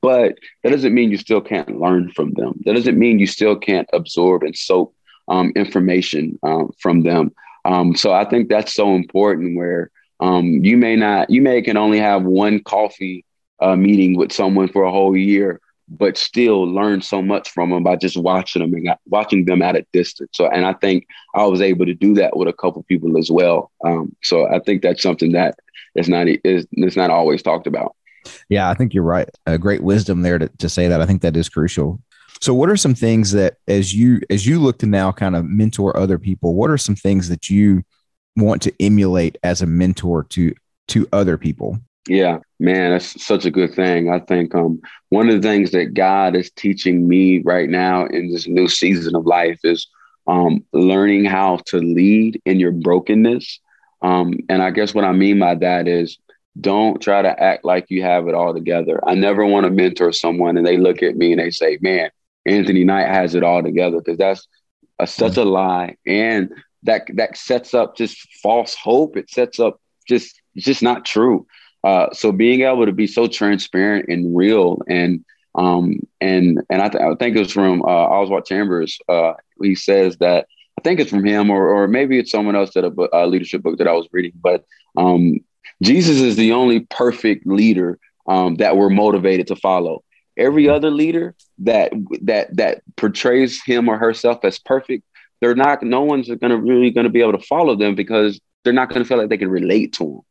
But 0.01 0.37
that 0.63 0.71
doesn't 0.71 0.93
mean 0.93 1.11
you 1.11 1.17
still 1.17 1.41
can't 1.41 1.79
learn 1.79 2.11
from 2.11 2.33
them. 2.33 2.59
That 2.65 2.75
doesn't 2.75 2.97
mean 2.97 3.19
you 3.19 3.27
still 3.27 3.55
can't 3.55 3.89
absorb 3.93 4.43
and 4.43 4.55
soak 4.55 4.93
um, 5.27 5.51
information 5.55 6.39
um, 6.43 6.71
from 6.79 7.03
them. 7.03 7.31
Um, 7.65 7.95
so 7.95 8.13
I 8.13 8.25
think 8.25 8.49
that's 8.49 8.73
so 8.73 8.95
important 8.95 9.57
where 9.57 9.91
um, 10.19 10.63
you 10.63 10.77
may 10.77 10.95
not, 10.95 11.29
you 11.29 11.41
may 11.41 11.61
can 11.61 11.77
only 11.77 11.99
have 11.99 12.23
one 12.23 12.61
coffee 12.61 13.25
uh, 13.59 13.75
meeting 13.75 14.17
with 14.17 14.31
someone 14.31 14.67
for 14.69 14.83
a 14.83 14.91
whole 14.91 15.15
year, 15.15 15.59
but 15.89 16.17
still 16.17 16.63
learn 16.63 17.01
so 17.01 17.21
much 17.21 17.49
from 17.49 17.69
them 17.69 17.83
by 17.83 17.95
just 17.95 18.17
watching 18.17 18.61
them 18.61 18.73
and 18.73 18.95
watching 19.07 19.45
them 19.45 19.61
at 19.61 19.75
a 19.75 19.85
distance. 19.93 20.29
So, 20.33 20.47
and 20.47 20.65
I 20.65 20.73
think 20.73 21.07
I 21.33 21.45
was 21.45 21.61
able 21.61 21.85
to 21.85 21.93
do 21.93 22.13
that 22.15 22.35
with 22.37 22.47
a 22.47 22.53
couple 22.53 22.83
people 22.83 23.17
as 23.17 23.31
well. 23.31 23.71
Um, 23.83 24.15
so 24.23 24.47
I 24.47 24.59
think 24.59 24.81
that's 24.81 25.03
something 25.03 25.31
that 25.33 25.55
is 25.95 26.09
not 26.09 26.27
is 26.27 26.67
it's 26.71 26.95
not 26.95 27.09
always 27.09 27.41
talked 27.41 27.67
about. 27.67 27.95
Yeah, 28.49 28.69
I 28.69 28.73
think 28.73 28.93
you're 28.93 29.03
right. 29.03 29.29
A 29.45 29.57
great 29.57 29.83
wisdom 29.83 30.21
there 30.21 30.37
to, 30.39 30.47
to 30.47 30.69
say 30.69 30.87
that. 30.87 31.01
I 31.01 31.05
think 31.05 31.21
that 31.21 31.37
is 31.37 31.49
crucial. 31.49 32.01
So 32.41 32.53
what 32.53 32.69
are 32.69 32.77
some 32.77 32.95
things 32.95 33.31
that 33.31 33.57
as 33.67 33.93
you 33.93 34.21
as 34.29 34.45
you 34.45 34.59
look 34.59 34.79
to 34.79 34.85
now 34.85 35.11
kind 35.11 35.35
of 35.35 35.45
mentor 35.45 35.97
other 35.97 36.19
people, 36.19 36.53
what 36.53 36.69
are 36.69 36.77
some 36.77 36.95
things 36.95 37.29
that 37.29 37.49
you 37.49 37.83
want 38.35 38.61
to 38.63 38.73
emulate 38.79 39.37
as 39.43 39.61
a 39.61 39.65
mentor 39.65 40.23
to 40.25 40.53
to 40.89 41.07
other 41.11 41.37
people? 41.37 41.79
Yeah, 42.07 42.39
man, 42.59 42.91
that's 42.91 43.21
such 43.25 43.45
a 43.45 43.51
good 43.51 43.73
thing. 43.73 44.09
I 44.09 44.19
think 44.19 44.55
um, 44.55 44.79
one 45.09 45.29
of 45.29 45.41
the 45.41 45.47
things 45.47 45.71
that 45.71 45.93
God 45.93 46.35
is 46.35 46.49
teaching 46.51 47.07
me 47.07 47.41
right 47.43 47.69
now 47.69 48.05
in 48.05 48.31
this 48.31 48.47
new 48.47 48.69
season 48.69 49.15
of 49.15 49.25
life 49.25 49.59
is 49.63 49.87
um, 50.27 50.63
learning 50.71 51.25
how 51.25 51.57
to 51.67 51.77
lead 51.79 52.41
in 52.45 52.59
your 52.59 52.71
brokenness. 52.71 53.59
Um, 54.01 54.35
and 54.47 54.61
I 54.61 54.71
guess 54.71 54.93
what 54.93 55.03
I 55.03 55.11
mean 55.11 55.39
by 55.39 55.55
that 55.55 55.87
is 55.87 56.17
don't 56.59 57.01
try 57.01 57.21
to 57.21 57.43
act 57.43 57.65
like 57.65 57.85
you 57.89 58.01
have 58.03 58.27
it 58.27 58.33
all 58.33 58.53
together. 58.53 58.99
I 59.07 59.15
never 59.15 59.45
want 59.45 59.65
to 59.65 59.71
mentor 59.71 60.11
someone 60.11 60.57
and 60.57 60.65
they 60.65 60.77
look 60.77 61.03
at 61.03 61.15
me 61.15 61.31
and 61.31 61.41
they 61.41 61.51
say, 61.51 61.77
man, 61.81 62.09
Anthony 62.45 62.83
Knight 62.83 63.07
has 63.07 63.35
it 63.35 63.43
all 63.43 63.61
together 63.61 63.97
because 63.97 64.17
that's 64.17 64.47
a, 64.99 65.05
such 65.05 65.37
a 65.37 65.43
lie, 65.43 65.95
and 66.05 66.51
that 66.83 67.07
that 67.15 67.37
sets 67.37 67.73
up 67.73 67.95
just 67.95 68.17
false 68.41 68.73
hope. 68.73 69.17
It 69.17 69.29
sets 69.29 69.59
up 69.59 69.79
just 70.07 70.41
just 70.55 70.81
not 70.81 71.05
true. 71.05 71.45
Uh, 71.83 72.07
so 72.13 72.31
being 72.31 72.61
able 72.61 72.85
to 72.85 72.91
be 72.91 73.07
so 73.07 73.27
transparent 73.27 74.07
and 74.09 74.35
real 74.35 74.81
and 74.87 75.23
um 75.55 75.99
and 76.21 76.61
and 76.69 76.81
I, 76.81 76.89
th- 76.89 77.03
I 77.03 77.15
think 77.15 77.37
it's 77.37 77.53
from 77.53 77.81
uh, 77.81 77.85
Oswald 77.85 78.45
Chambers. 78.45 78.97
Uh, 79.07 79.33
he 79.61 79.75
says 79.75 80.17
that 80.17 80.47
I 80.79 80.81
think 80.81 80.99
it's 80.99 81.11
from 81.11 81.25
him 81.25 81.49
or 81.49 81.67
or 81.69 81.87
maybe 81.87 82.17
it's 82.17 82.31
someone 82.31 82.55
else 82.55 82.73
that 82.73 82.85
a, 82.85 83.09
a 83.13 83.27
leadership 83.27 83.61
book 83.61 83.77
that 83.77 83.87
I 83.87 83.93
was 83.93 84.07
reading. 84.11 84.33
But 84.41 84.65
um, 84.95 85.39
Jesus 85.81 86.17
is 86.17 86.35
the 86.35 86.53
only 86.53 86.81
perfect 86.81 87.45
leader 87.45 87.99
um, 88.27 88.55
that 88.55 88.77
we're 88.77 88.89
motivated 88.89 89.47
to 89.47 89.55
follow. 89.55 90.03
Every 90.37 90.69
other 90.69 90.91
leader 90.91 91.35
that 91.59 91.91
that 92.21 92.55
that 92.57 92.81
portrays 92.95 93.61
him 93.63 93.89
or 93.89 93.97
herself 93.97 94.39
as 94.43 94.59
perfect, 94.59 95.03
they're 95.41 95.55
not. 95.55 95.81
No 95.81 96.01
one's 96.01 96.27
going 96.27 96.51
to 96.51 96.57
really 96.57 96.91
going 96.91 97.05
to 97.05 97.11
be 97.11 97.21
able 97.21 97.37
to 97.37 97.45
follow 97.45 97.75
them 97.75 97.95
because 97.95 98.39
they're 98.63 98.73
not 98.73 98.89
going 98.89 99.01
to 99.01 99.07
feel 99.07 99.17
like 99.17 99.29
they 99.29 99.37
can 99.37 99.49
relate 99.49 99.93
to 99.93 100.03
them. 100.03 100.21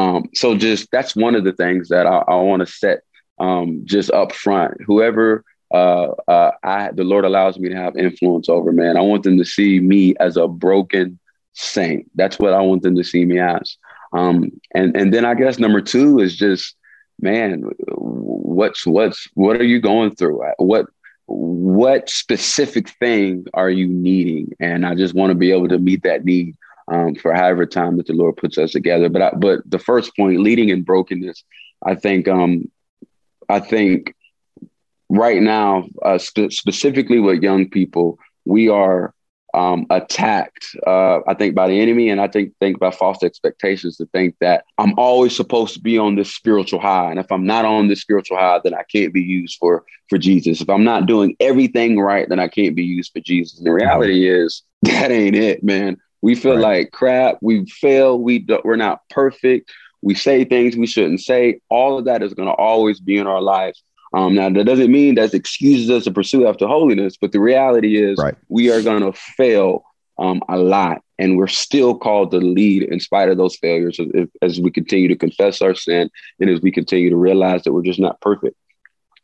Um, 0.00 0.24
so 0.34 0.54
just 0.56 0.90
that's 0.92 1.16
one 1.16 1.34
of 1.34 1.44
the 1.44 1.52
things 1.52 1.88
that 1.88 2.06
I, 2.06 2.18
I 2.28 2.36
want 2.36 2.60
to 2.60 2.66
set 2.66 3.00
um, 3.38 3.82
just 3.84 4.10
up 4.10 4.32
front. 4.32 4.74
Whoever 4.86 5.44
uh, 5.72 6.08
uh, 6.28 6.52
I 6.62 6.90
the 6.92 7.04
Lord 7.04 7.24
allows 7.24 7.58
me 7.58 7.68
to 7.68 7.76
have 7.76 7.96
influence 7.96 8.48
over, 8.48 8.72
man, 8.72 8.96
I 8.96 9.00
want 9.00 9.22
them 9.22 9.38
to 9.38 9.44
see 9.44 9.80
me 9.80 10.14
as 10.20 10.36
a 10.36 10.48
broken 10.48 11.18
saint. 11.54 12.10
That's 12.14 12.38
what 12.38 12.52
I 12.52 12.60
want 12.60 12.82
them 12.82 12.96
to 12.96 13.04
see 13.04 13.24
me 13.24 13.38
as. 13.38 13.76
Um, 14.12 14.50
and 14.74 14.96
and 14.96 15.12
then 15.12 15.24
I 15.24 15.34
guess 15.34 15.58
number 15.58 15.80
two 15.80 16.18
is 16.18 16.36
just 16.36 16.74
man, 17.20 17.62
what's 17.88 18.86
what's 18.86 19.28
what 19.34 19.60
are 19.60 19.64
you 19.64 19.80
going 19.80 20.14
through? 20.14 20.42
What 20.58 20.86
what 21.26 22.08
specific 22.08 22.88
thing 23.00 23.46
are 23.54 23.70
you 23.70 23.86
needing? 23.86 24.52
And 24.60 24.86
I 24.86 24.94
just 24.94 25.14
want 25.14 25.30
to 25.30 25.34
be 25.34 25.52
able 25.52 25.68
to 25.68 25.78
meet 25.78 26.02
that 26.04 26.24
need 26.24 26.56
um, 26.90 27.14
for 27.16 27.34
however 27.34 27.66
time 27.66 27.96
that 27.98 28.06
the 28.06 28.14
Lord 28.14 28.36
puts 28.36 28.56
us 28.56 28.72
together. 28.72 29.08
But 29.08 29.22
I, 29.22 29.30
but 29.32 29.60
the 29.66 29.78
first 29.78 30.16
point, 30.16 30.40
leading 30.40 30.70
in 30.70 30.82
brokenness, 30.82 31.44
I 31.84 31.94
think 31.94 32.28
um, 32.28 32.70
I 33.48 33.60
think 33.60 34.14
right 35.08 35.42
now, 35.42 35.84
uh, 36.02 36.18
st- 36.18 36.52
specifically 36.52 37.20
with 37.20 37.42
young 37.42 37.68
people, 37.68 38.18
we 38.44 38.68
are 38.68 39.14
um, 39.58 39.86
attacked, 39.90 40.64
uh, 40.86 41.18
I 41.26 41.34
think, 41.34 41.56
by 41.56 41.66
the 41.66 41.80
enemy, 41.80 42.10
and 42.10 42.20
I 42.20 42.28
think 42.28 42.54
think 42.60 42.78
by 42.78 42.92
false 42.92 43.24
expectations 43.24 43.96
to 43.96 44.06
think 44.06 44.36
that 44.40 44.64
I'm 44.78 44.94
always 44.96 45.34
supposed 45.34 45.74
to 45.74 45.80
be 45.80 45.98
on 45.98 46.14
this 46.14 46.32
spiritual 46.32 46.78
high, 46.78 47.10
and 47.10 47.18
if 47.18 47.30
I'm 47.32 47.44
not 47.44 47.64
on 47.64 47.88
this 47.88 48.00
spiritual 48.00 48.36
high, 48.36 48.60
then 48.62 48.72
I 48.72 48.84
can't 48.84 49.12
be 49.12 49.20
used 49.20 49.56
for 49.58 49.84
for 50.08 50.16
Jesus. 50.16 50.60
If 50.60 50.70
I'm 50.70 50.84
not 50.84 51.06
doing 51.06 51.34
everything 51.40 51.98
right, 51.98 52.28
then 52.28 52.38
I 52.38 52.46
can't 52.46 52.76
be 52.76 52.84
used 52.84 53.12
for 53.12 53.20
Jesus. 53.20 53.58
And 53.58 53.66
the 53.66 53.72
reality 53.72 54.28
is 54.28 54.62
that 54.82 55.10
ain't 55.10 55.36
it, 55.36 55.64
man. 55.64 55.96
We 56.22 56.36
feel 56.36 56.54
right. 56.54 56.82
like 56.82 56.92
crap. 56.92 57.38
We 57.42 57.66
fail. 57.66 58.18
We 58.18 58.38
do, 58.38 58.60
we're 58.64 58.76
not 58.76 59.00
perfect. 59.10 59.72
We 60.02 60.14
say 60.14 60.44
things 60.44 60.76
we 60.76 60.86
shouldn't 60.86 61.20
say. 61.20 61.60
All 61.68 61.98
of 61.98 62.04
that 62.04 62.22
is 62.22 62.32
going 62.34 62.48
to 62.48 62.54
always 62.54 63.00
be 63.00 63.18
in 63.18 63.26
our 63.26 63.42
lives. 63.42 63.82
Um, 64.14 64.34
now, 64.34 64.48
that 64.48 64.64
doesn't 64.64 64.90
mean 64.90 65.16
that 65.16 65.34
excuses 65.34 65.90
us 65.90 66.04
to 66.04 66.10
pursue 66.10 66.46
after 66.46 66.66
holiness, 66.66 67.16
but 67.20 67.32
the 67.32 67.40
reality 67.40 68.02
is 68.02 68.18
right. 68.18 68.34
we 68.48 68.70
are 68.70 68.82
going 68.82 69.02
to 69.02 69.12
fail 69.12 69.84
um, 70.18 70.42
a 70.48 70.58
lot, 70.58 71.02
and 71.18 71.36
we're 71.36 71.46
still 71.46 71.96
called 71.96 72.30
to 72.30 72.38
lead 72.38 72.84
in 72.84 73.00
spite 73.00 73.28
of 73.28 73.36
those 73.36 73.56
failures 73.56 74.00
as, 74.00 74.28
as 74.42 74.60
we 74.60 74.70
continue 74.70 75.08
to 75.08 75.16
confess 75.16 75.62
our 75.62 75.74
sin 75.74 76.10
and 76.40 76.50
as 76.50 76.60
we 76.60 76.72
continue 76.72 77.10
to 77.10 77.16
realize 77.16 77.62
that 77.62 77.72
we're 77.72 77.82
just 77.82 78.00
not 78.00 78.20
perfect. 78.20 78.56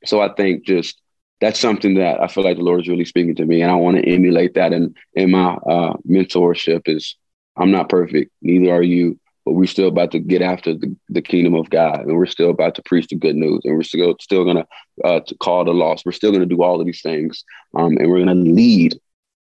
So 0.05 0.21
I 0.21 0.33
think 0.35 0.65
just 0.65 1.01
that's 1.41 1.59
something 1.59 1.95
that 1.95 2.23
I 2.23 2.29
feel 2.29 2.45
like 2.45 2.57
the 2.57 2.63
Lord 2.63 2.81
is 2.81 2.89
really 2.89 3.05
speaking 3.05 3.35
to 3.37 3.45
me, 3.45 3.63
and 3.63 3.71
I 3.71 3.75
want 3.75 3.97
to 3.97 4.09
emulate 4.09 4.55
that 4.55 4.73
in 4.73 4.95
in 5.15 5.31
my 5.31 5.55
uh, 5.55 5.95
mentorship. 6.09 6.83
Is 6.87 7.17
I'm 7.57 7.71
not 7.71 7.89
perfect, 7.89 8.31
neither 8.43 8.73
are 8.73 8.83
you, 8.83 9.19
but 9.45 9.53
we're 9.53 9.67
still 9.67 9.89
about 9.89 10.11
to 10.13 10.19
get 10.19 10.43
after 10.43 10.75
the, 10.75 10.95
the 11.09 11.23
kingdom 11.23 11.55
of 11.55 11.71
God, 11.71 12.01
and 12.01 12.17
we're 12.17 12.27
still 12.27 12.51
about 12.51 12.75
to 12.77 12.83
preach 12.83 13.09
the 13.09 13.17
good 13.17 13.37
news, 13.37 13.61
and 13.65 13.77
we're 13.77 13.83
still 13.83 14.15
still 14.21 14.45
gonna 14.45 14.67
uh, 15.05 15.21
to 15.21 15.35
call 15.37 15.65
the 15.65 15.73
lost. 15.73 16.05
We're 16.07 16.13
still 16.13 16.33
gonna 16.33 16.47
do 16.47 16.63
all 16.63 16.81
of 16.81 16.87
these 16.87 17.03
things, 17.03 17.45
um, 17.77 17.97
and 17.99 18.11
we're 18.11 18.21
gonna 18.21 18.35
lead 18.35 18.99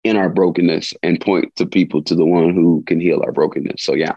in 0.05 0.17
our 0.17 0.29
brokenness 0.29 0.95
and 1.03 1.21
point 1.21 1.55
to 1.57 1.67
people 1.67 2.03
to 2.05 2.15
the 2.15 2.25
one 2.25 2.55
who 2.55 2.83
can 2.87 3.01
heal 3.01 3.23
our 3.25 3.33
brokenness. 3.33 3.83
So 3.83 3.95
yeah, 3.95 4.17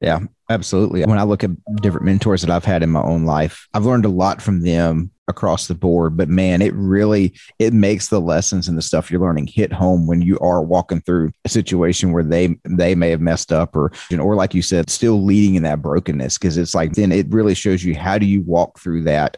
yeah, 0.00 0.20
absolutely. 0.50 1.04
When 1.04 1.18
I 1.18 1.22
look 1.22 1.44
at 1.44 1.50
different 1.76 2.06
mentors 2.06 2.42
that 2.42 2.50
I've 2.50 2.64
had 2.64 2.82
in 2.82 2.90
my 2.90 3.02
own 3.02 3.24
life, 3.24 3.68
I've 3.72 3.86
learned 3.86 4.04
a 4.04 4.10
lot 4.10 4.42
from 4.42 4.62
them 4.62 5.10
across 5.28 5.66
the 5.66 5.74
board, 5.74 6.16
but 6.16 6.28
man, 6.28 6.62
it 6.62 6.74
really 6.74 7.34
it 7.58 7.72
makes 7.72 8.08
the 8.08 8.20
lessons 8.20 8.68
and 8.68 8.78
the 8.78 8.82
stuff 8.82 9.10
you're 9.10 9.20
learning 9.20 9.46
hit 9.46 9.72
home 9.72 10.06
when 10.06 10.22
you 10.22 10.38
are 10.38 10.62
walking 10.62 11.00
through 11.00 11.30
a 11.44 11.48
situation 11.48 12.12
where 12.12 12.22
they 12.22 12.56
they 12.64 12.94
may 12.94 13.10
have 13.10 13.20
messed 13.20 13.52
up 13.52 13.74
or 13.74 13.92
or 14.18 14.36
like 14.36 14.54
you 14.54 14.62
said, 14.62 14.90
still 14.90 15.24
leading 15.24 15.56
in 15.56 15.62
that 15.64 15.82
brokenness 15.82 16.38
because 16.38 16.56
it's 16.56 16.74
like 16.74 16.92
then 16.92 17.12
it 17.12 17.26
really 17.30 17.54
shows 17.54 17.84
you 17.84 17.94
how 17.94 18.18
do 18.18 18.26
you 18.26 18.42
walk 18.42 18.78
through 18.78 19.02
that 19.04 19.36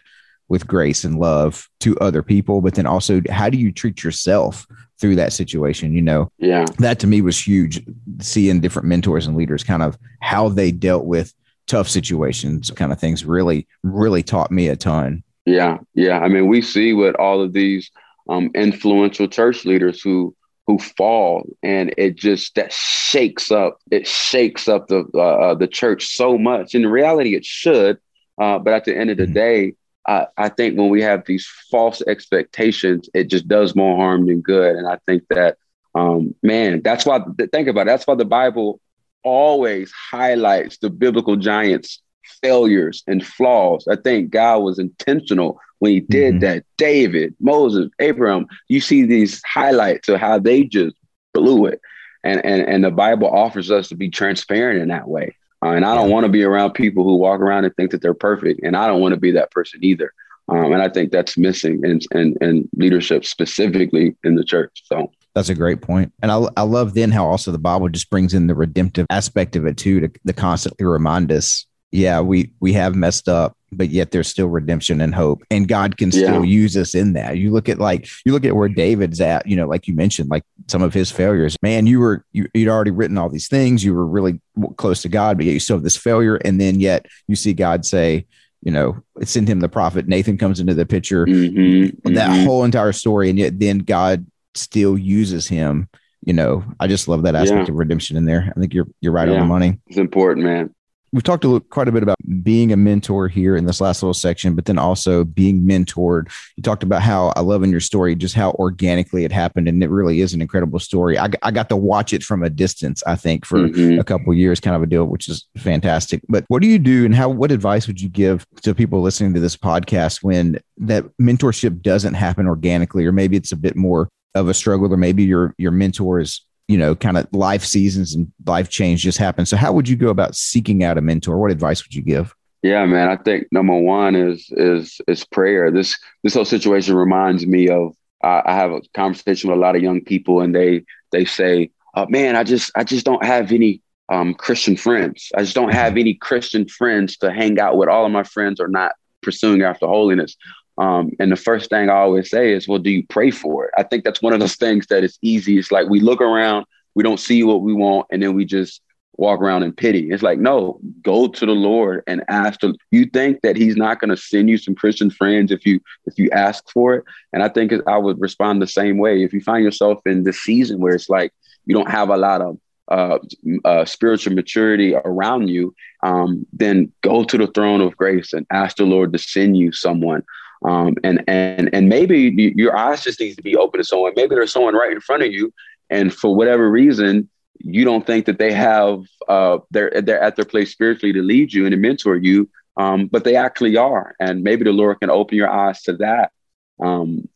with 0.48 0.66
grace 0.66 1.04
and 1.04 1.18
love 1.18 1.68
to 1.80 1.96
other 1.98 2.22
people, 2.22 2.62
but 2.62 2.74
then 2.74 2.86
also 2.86 3.20
how 3.30 3.50
do 3.50 3.58
you 3.58 3.70
treat 3.70 4.02
yourself 4.02 4.66
through 5.00 5.14
that 5.14 5.32
situation 5.32 5.92
you 5.92 6.02
know? 6.02 6.30
Yeah. 6.38 6.66
That 6.78 6.98
to 7.00 7.06
me 7.06 7.22
was 7.22 7.38
huge 7.46 7.82
seeing 8.20 8.60
different 8.60 8.88
mentors 8.88 9.26
and 9.26 9.36
leaders 9.36 9.64
kind 9.64 9.82
of 9.82 9.96
how 10.20 10.48
they 10.48 10.70
dealt 10.70 11.04
with 11.04 11.32
tough 11.66 11.88
situations 11.88 12.70
kind 12.70 12.92
of 12.92 12.98
things 12.98 13.26
really 13.26 13.68
really 13.82 14.22
taught 14.22 14.50
me 14.50 14.68
a 14.68 14.76
ton 14.76 15.22
yeah 15.48 15.78
yeah 15.94 16.18
i 16.20 16.28
mean 16.28 16.46
we 16.46 16.60
see 16.60 16.92
with 16.92 17.14
all 17.16 17.40
of 17.40 17.52
these 17.52 17.90
um, 18.28 18.50
influential 18.54 19.26
church 19.26 19.64
leaders 19.64 20.02
who 20.02 20.34
who 20.66 20.78
fall 20.78 21.48
and 21.62 21.94
it 21.96 22.14
just 22.14 22.54
that 22.54 22.72
shakes 22.72 23.50
up 23.50 23.78
it 23.90 24.06
shakes 24.06 24.68
up 24.68 24.88
the 24.88 25.04
uh, 25.14 25.18
uh 25.18 25.54
the 25.54 25.66
church 25.66 26.14
so 26.14 26.36
much 26.36 26.74
in 26.74 26.86
reality 26.86 27.34
it 27.34 27.44
should 27.44 27.98
uh, 28.40 28.58
but 28.58 28.74
at 28.74 28.84
the 28.84 28.96
end 28.96 29.10
of 29.10 29.16
the 29.16 29.24
mm-hmm. 29.24 29.32
day 29.32 29.72
I, 30.06 30.26
I 30.38 30.48
think 30.48 30.78
when 30.78 30.88
we 30.88 31.02
have 31.02 31.24
these 31.26 31.46
false 31.70 32.02
expectations, 32.06 33.10
it 33.12 33.28
just 33.28 33.46
does 33.46 33.76
more 33.76 33.96
harm 33.96 34.26
than 34.26 34.40
good. 34.40 34.74
And 34.74 34.88
I 34.88 34.98
think 35.06 35.24
that, 35.28 35.58
um, 35.94 36.34
man, 36.42 36.80
that's 36.82 37.04
why, 37.04 37.20
think 37.52 37.68
about 37.68 37.82
it. 37.82 37.86
That's 37.86 38.06
why 38.06 38.14
the 38.14 38.24
Bible 38.24 38.80
always 39.22 39.92
highlights 39.92 40.78
the 40.78 40.88
biblical 40.88 41.36
giants' 41.36 42.00
failures 42.42 43.02
and 43.06 43.24
flaws. 43.24 43.86
I 43.88 43.96
think 43.96 44.30
God 44.30 44.58
was 44.58 44.78
intentional 44.78 45.60
when 45.78 45.92
he 45.92 46.00
did 46.00 46.34
mm-hmm. 46.34 46.40
that. 46.40 46.64
David, 46.76 47.34
Moses, 47.40 47.88
Abraham, 47.98 48.46
you 48.68 48.80
see 48.80 49.04
these 49.04 49.42
highlights 49.44 50.08
of 50.08 50.20
how 50.20 50.38
they 50.38 50.64
just 50.64 50.96
blew 51.34 51.66
it. 51.66 51.80
And, 52.24 52.44
and, 52.44 52.62
and 52.62 52.84
the 52.84 52.90
Bible 52.90 53.28
offers 53.28 53.70
us 53.70 53.88
to 53.88 53.94
be 53.94 54.10
transparent 54.10 54.80
in 54.82 54.88
that 54.88 55.08
way. 55.08 55.36
Uh, 55.64 55.70
and 55.70 55.84
I 55.84 55.94
don't 55.94 56.10
want 56.10 56.24
to 56.24 56.32
be 56.32 56.42
around 56.42 56.72
people 56.72 57.04
who 57.04 57.16
walk 57.16 57.40
around 57.40 57.64
and 57.64 57.74
think 57.74 57.90
that 57.90 58.02
they're 58.02 58.14
perfect. 58.14 58.60
And 58.62 58.76
I 58.76 58.86
don't 58.86 59.00
want 59.00 59.14
to 59.14 59.20
be 59.20 59.32
that 59.32 59.50
person 59.50 59.80
either. 59.82 60.12
Um, 60.48 60.72
and 60.72 60.80
I 60.82 60.88
think 60.88 61.12
that's 61.12 61.36
missing 61.36 61.80
in, 61.84 62.00
in, 62.12 62.36
in 62.40 62.68
leadership, 62.76 63.24
specifically 63.24 64.16
in 64.24 64.34
the 64.34 64.44
church. 64.44 64.82
So 64.86 65.10
that's 65.34 65.50
a 65.50 65.54
great 65.54 65.82
point. 65.82 66.12
And 66.22 66.32
I, 66.32 66.46
I 66.56 66.62
love 66.62 66.94
then 66.94 67.10
how 67.10 67.26
also 67.26 67.52
the 67.52 67.58
Bible 67.58 67.88
just 67.88 68.08
brings 68.08 68.34
in 68.34 68.46
the 68.46 68.54
redemptive 68.54 69.06
aspect 69.10 69.56
of 69.56 69.66
it 69.66 69.76
too, 69.76 70.00
to, 70.00 70.08
to 70.26 70.32
constantly 70.32 70.86
remind 70.86 71.30
us, 71.30 71.66
yeah, 71.90 72.20
we, 72.20 72.52
we 72.60 72.72
have 72.74 72.94
messed 72.94 73.28
up 73.28 73.56
but 73.72 73.90
yet 73.90 74.10
there's 74.10 74.28
still 74.28 74.48
redemption 74.48 75.00
and 75.00 75.14
hope 75.14 75.42
and 75.50 75.68
god 75.68 75.96
can 75.96 76.10
still 76.10 76.44
yeah. 76.44 76.50
use 76.50 76.76
us 76.76 76.94
in 76.94 77.12
that. 77.14 77.36
You 77.36 77.50
look 77.50 77.68
at 77.68 77.78
like 77.78 78.08
you 78.24 78.32
look 78.32 78.44
at 78.44 78.56
where 78.56 78.68
david's 78.68 79.20
at 79.20 79.46
you 79.46 79.56
know 79.56 79.66
like 79.66 79.86
you 79.86 79.94
mentioned 79.94 80.30
like 80.30 80.44
some 80.68 80.82
of 80.82 80.94
his 80.94 81.10
failures. 81.10 81.56
Man 81.62 81.86
you 81.86 82.00
were 82.00 82.24
you, 82.32 82.48
you'd 82.54 82.68
already 82.68 82.90
written 82.90 83.18
all 83.18 83.28
these 83.28 83.48
things. 83.48 83.84
You 83.84 83.94
were 83.94 84.06
really 84.06 84.40
close 84.76 85.02
to 85.02 85.08
god 85.08 85.36
but 85.36 85.46
yet 85.46 85.52
you 85.52 85.60
still 85.60 85.76
have 85.76 85.84
this 85.84 85.96
failure. 85.96 86.36
And 86.36 86.60
then 86.60 86.80
yet 86.80 87.06
you 87.26 87.36
see 87.36 87.52
god 87.52 87.84
say 87.84 88.26
you 88.62 88.72
know 88.72 89.02
send 89.22 89.48
him 89.48 89.60
the 89.60 89.68
prophet. 89.68 90.08
Nathan 90.08 90.38
comes 90.38 90.60
into 90.60 90.74
the 90.74 90.86
picture. 90.86 91.26
Mm-hmm, 91.26 92.14
that 92.14 92.30
mm-hmm. 92.30 92.44
whole 92.44 92.64
entire 92.64 92.92
story. 92.92 93.30
And 93.30 93.38
yet 93.38 93.58
then 93.58 93.78
god 93.78 94.26
still 94.54 94.96
uses 94.96 95.46
him. 95.46 95.88
You 96.24 96.32
know 96.32 96.64
i 96.80 96.88
just 96.88 97.06
love 97.06 97.22
that 97.22 97.36
aspect 97.36 97.68
yeah. 97.68 97.72
of 97.72 97.78
redemption 97.78 98.16
in 98.16 98.24
there. 98.24 98.52
I 98.54 98.58
think 98.58 98.74
you're 98.74 98.88
you're 99.00 99.12
right 99.12 99.28
yeah. 99.28 99.34
on 99.34 99.40
the 99.40 99.46
money. 99.46 99.78
It's 99.86 99.98
important 99.98 100.46
man 100.46 100.74
we've 101.12 101.22
talked 101.22 101.44
a 101.44 101.48
little, 101.48 101.66
quite 101.68 101.88
a 101.88 101.92
bit 101.92 102.02
about 102.02 102.16
being 102.42 102.72
a 102.72 102.76
mentor 102.76 103.28
here 103.28 103.56
in 103.56 103.66
this 103.66 103.80
last 103.80 104.02
little 104.02 104.14
section, 104.14 104.54
but 104.54 104.66
then 104.66 104.78
also 104.78 105.24
being 105.24 105.62
mentored. 105.62 106.30
You 106.56 106.62
talked 106.62 106.82
about 106.82 107.02
how 107.02 107.32
I 107.36 107.40
love 107.40 107.62
in 107.62 107.70
your 107.70 107.80
story 107.80 108.14
just 108.14 108.34
how 108.34 108.52
organically 108.52 109.24
it 109.24 109.32
happened, 109.32 109.68
and 109.68 109.82
it 109.82 109.90
really 109.90 110.20
is 110.20 110.34
an 110.34 110.40
incredible 110.40 110.78
story. 110.78 111.18
I, 111.18 111.28
I 111.42 111.50
got 111.50 111.68
to 111.70 111.76
watch 111.76 112.12
it 112.12 112.22
from 112.22 112.42
a 112.42 112.50
distance, 112.50 113.02
I 113.06 113.16
think, 113.16 113.44
for 113.44 113.58
mm-hmm. 113.58 113.98
a 113.98 114.04
couple 114.04 114.32
years, 114.34 114.60
kind 114.60 114.76
of 114.76 114.82
a 114.82 114.86
deal, 114.86 115.04
which 115.04 115.28
is 115.28 115.46
fantastic. 115.56 116.22
But 116.28 116.44
what 116.48 116.62
do 116.62 116.68
you 116.68 116.78
do, 116.78 117.04
and 117.04 117.14
how? 117.14 117.28
What 117.28 117.52
advice 117.52 117.86
would 117.86 118.00
you 118.00 118.08
give 118.08 118.46
to 118.62 118.74
people 118.74 119.00
listening 119.00 119.34
to 119.34 119.40
this 119.40 119.56
podcast 119.56 120.22
when 120.22 120.58
that 120.78 121.04
mentorship 121.20 121.82
doesn't 121.82 122.14
happen 122.14 122.46
organically, 122.46 123.06
or 123.06 123.12
maybe 123.12 123.36
it's 123.36 123.52
a 123.52 123.56
bit 123.56 123.76
more 123.76 124.08
of 124.34 124.48
a 124.48 124.54
struggle, 124.54 124.92
or 124.92 124.96
maybe 124.96 125.24
your 125.24 125.54
your 125.58 125.72
mentor 125.72 126.20
is 126.20 126.42
you 126.68 126.76
know, 126.76 126.94
kind 126.94 127.16
of 127.16 127.26
life 127.32 127.64
seasons 127.64 128.14
and 128.14 128.30
life 128.46 128.68
change 128.68 129.02
just 129.02 129.18
happen. 129.18 129.46
So 129.46 129.56
how 129.56 129.72
would 129.72 129.88
you 129.88 129.96
go 129.96 130.10
about 130.10 130.36
seeking 130.36 130.84
out 130.84 130.98
a 130.98 131.00
mentor? 131.00 131.38
What 131.38 131.50
advice 131.50 131.82
would 131.82 131.94
you 131.94 132.02
give? 132.02 132.34
Yeah, 132.62 132.84
man. 132.86 133.08
I 133.08 133.16
think 133.16 133.46
number 133.52 133.76
one 133.76 134.14
is 134.14 134.46
is 134.50 135.00
is 135.08 135.24
prayer. 135.24 135.70
This 135.70 135.98
this 136.22 136.34
whole 136.34 136.44
situation 136.44 136.94
reminds 136.94 137.46
me 137.46 137.68
of 137.68 137.94
I, 138.22 138.42
I 138.44 138.54
have 138.54 138.72
a 138.72 138.80
conversation 138.94 139.48
with 139.48 139.58
a 139.58 139.60
lot 139.60 139.76
of 139.76 139.82
young 139.82 140.02
people, 140.02 140.40
and 140.40 140.54
they 140.54 140.84
they 141.12 141.24
say, 141.24 141.70
uh, 141.94 142.06
"Man, 142.08 142.36
I 142.36 142.44
just 142.44 142.72
I 142.74 142.84
just 142.84 143.06
don't 143.06 143.24
have 143.24 143.52
any 143.52 143.80
um, 144.08 144.34
Christian 144.34 144.76
friends. 144.76 145.30
I 145.36 145.40
just 145.42 145.54
don't 145.54 145.72
have 145.72 145.92
mm-hmm. 145.92 146.00
any 146.00 146.14
Christian 146.14 146.66
friends 146.66 147.16
to 147.18 147.32
hang 147.32 147.58
out 147.60 147.76
with. 147.76 147.88
All 147.88 148.04
of 148.04 148.12
my 148.12 148.24
friends 148.24 148.60
are 148.60 148.68
not 148.68 148.92
pursuing 149.22 149.62
after 149.62 149.86
holiness." 149.86 150.36
Um, 150.78 151.10
and 151.18 151.32
the 151.32 151.36
first 151.36 151.70
thing 151.70 151.90
I 151.90 151.96
always 151.96 152.30
say 152.30 152.52
is, 152.52 152.68
well, 152.68 152.78
do 152.78 152.90
you 152.90 153.04
pray 153.08 153.30
for 153.30 153.66
it? 153.66 153.72
I 153.76 153.82
think 153.82 154.04
that's 154.04 154.22
one 154.22 154.32
of 154.32 154.40
those 154.40 154.56
things 154.56 154.86
that 154.86 155.02
is 155.02 155.18
easy. 155.22 155.58
It's 155.58 155.72
like 155.72 155.88
we 155.88 156.00
look 156.00 156.20
around, 156.20 156.66
we 156.94 157.02
don't 157.02 157.20
see 157.20 157.42
what 157.42 157.62
we 157.62 157.74
want, 157.74 158.06
and 158.12 158.22
then 158.22 158.34
we 158.34 158.44
just 158.44 158.80
walk 159.16 159.40
around 159.40 159.64
in 159.64 159.72
pity. 159.72 160.10
It's 160.10 160.22
like, 160.22 160.38
no, 160.38 160.78
go 161.02 161.26
to 161.26 161.46
the 161.46 161.52
Lord 161.52 162.04
and 162.06 162.22
ask. 162.28 162.60
To, 162.60 162.74
you 162.92 163.06
think 163.06 163.40
that 163.42 163.56
He's 163.56 163.76
not 163.76 164.00
going 164.00 164.10
to 164.10 164.16
send 164.16 164.48
you 164.48 164.56
some 164.56 164.76
Christian 164.76 165.10
friends 165.10 165.50
if 165.50 165.66
you 165.66 165.80
if 166.06 166.16
you 166.16 166.30
ask 166.30 166.70
for 166.70 166.94
it? 166.94 167.04
And 167.32 167.42
I 167.42 167.48
think 167.48 167.72
I 167.88 167.98
would 167.98 168.20
respond 168.20 168.62
the 168.62 168.68
same 168.68 168.98
way. 168.98 169.24
If 169.24 169.32
you 169.32 169.40
find 169.40 169.64
yourself 169.64 170.00
in 170.06 170.22
this 170.22 170.40
season 170.40 170.80
where 170.80 170.94
it's 170.94 171.08
like 171.08 171.32
you 171.66 171.74
don't 171.74 171.90
have 171.90 172.08
a 172.08 172.16
lot 172.16 172.40
of 172.40 172.58
uh, 172.86 173.18
uh, 173.64 173.84
spiritual 173.84 174.34
maturity 174.34 174.94
around 174.94 175.48
you, 175.48 175.74
um, 176.04 176.46
then 176.52 176.92
go 177.02 177.24
to 177.24 177.36
the 177.36 177.48
throne 177.48 177.80
of 177.80 177.96
grace 177.96 178.32
and 178.32 178.46
ask 178.50 178.76
the 178.76 178.84
Lord 178.84 179.12
to 179.12 179.18
send 179.18 179.56
you 179.56 179.72
someone 179.72 180.22
um, 180.64 180.96
and 181.04 181.22
and 181.28 181.70
and 181.72 181.88
maybe 181.88 182.52
your 182.56 182.76
eyes 182.76 183.02
just 183.02 183.20
needs 183.20 183.36
to 183.36 183.42
be 183.42 183.56
open 183.56 183.78
to 183.78 183.84
someone. 183.84 184.12
Maybe 184.16 184.34
there's 184.34 184.52
someone 184.52 184.74
right 184.74 184.92
in 184.92 185.00
front 185.00 185.22
of 185.22 185.32
you, 185.32 185.52
and 185.90 186.12
for 186.12 186.34
whatever 186.34 186.70
reason, 186.70 187.28
you 187.58 187.84
don't 187.84 188.06
think 188.06 188.26
that 188.26 188.38
they 188.38 188.52
have 188.52 189.02
uh, 189.28 189.58
they're 189.70 190.02
they're 190.02 190.20
at 190.20 190.36
their 190.36 190.44
place 190.44 190.72
spiritually 190.72 191.12
to 191.12 191.22
lead 191.22 191.52
you 191.52 191.64
and 191.64 191.72
to 191.72 191.76
mentor 191.76 192.16
you, 192.16 192.48
um, 192.76 193.06
but 193.06 193.24
they 193.24 193.36
actually 193.36 193.76
are. 193.76 194.14
And 194.18 194.42
maybe 194.42 194.64
the 194.64 194.72
Lord 194.72 195.00
can 195.00 195.10
open 195.10 195.36
your 195.36 195.50
eyes 195.50 195.82
to 195.82 195.96
that. 195.98 196.32
Um, 196.80 197.28